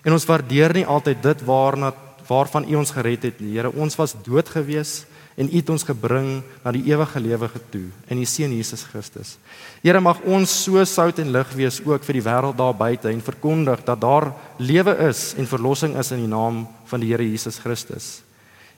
en 0.05 0.15
ons 0.15 0.29
waardeer 0.31 0.79
nie 0.79 0.88
altyd 0.88 1.19
dit 1.27 1.43
waarna 1.43 1.91
waarvan 2.31 2.63
U 2.71 2.79
ons 2.79 2.95
gered 2.95 3.27
het 3.27 3.43
nie. 3.43 3.57
Here, 3.59 3.67
ons 3.67 3.99
was 3.99 4.15
dood 4.23 4.47
gewees 4.47 5.01
en 5.38 5.45
U 5.45 5.53
het 5.53 5.69
ons 5.69 5.85
gebring 5.85 6.39
na 6.63 6.71
die 6.73 6.88
ewige 6.89 7.21
lewe 7.21 7.49
toe 7.69 7.85
in 8.09 8.17
U 8.17 8.25
seun 8.25 8.55
Jesus 8.57 8.83
Christus. 8.89 9.35
Here, 9.83 10.01
mag 10.01 10.23
ons 10.25 10.49
so 10.63 10.81
sout 10.89 11.19
en 11.21 11.29
lig 11.31 11.51
wees 11.59 11.77
ook 11.85 12.05
vir 12.07 12.17
die 12.17 12.25
wêreld 12.25 12.57
daar 12.57 12.73
buite 12.77 13.11
en 13.11 13.21
verkondig 13.21 13.83
dat 13.85 14.01
daar 14.01 14.31
lewe 14.57 14.95
is 15.09 15.35
en 15.38 15.49
verlossing 15.49 15.93
is 16.01 16.09
in 16.11 16.23
die 16.25 16.31
naam 16.31 16.65
van 16.89 17.03
die 17.03 17.11
Here 17.11 17.27
Jesus 17.27 17.61
Christus. 17.61 18.23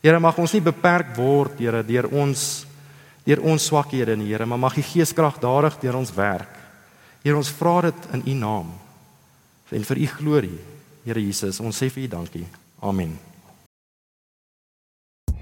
Here 0.03 0.19
mag 0.19 0.37
ons 0.39 0.53
nie 0.55 0.63
beperk 0.63 1.15
word, 1.15 1.55
Here, 1.63 1.83
deur 1.83 2.11
ons 2.11 2.65
deur 3.23 3.43
ons 3.45 3.69
swakhede 3.69 4.15
nie, 4.17 4.31
Here, 4.33 4.45
maar 4.45 4.59
mag 4.59 4.75
U 4.75 4.83
Gees 4.83 5.15
kragtadig 5.15 5.79
deur 5.79 5.99
ons 6.01 6.11
werk. 6.15 6.59
Here, 7.23 7.37
ons 7.37 7.53
vra 7.55 7.77
dit 7.87 8.11
in 8.17 8.25
U 8.25 8.37
naam. 8.41 8.75
En 9.71 9.89
vir 9.93 10.03
U 10.03 10.11
glorie, 10.17 10.59
Here 11.07 11.23
Jesus, 11.23 11.63
ons 11.63 11.79
sê 11.79 11.87
vir 11.93 12.09
U 12.09 12.13
dankie. 12.19 12.47
Amen. 12.83 13.28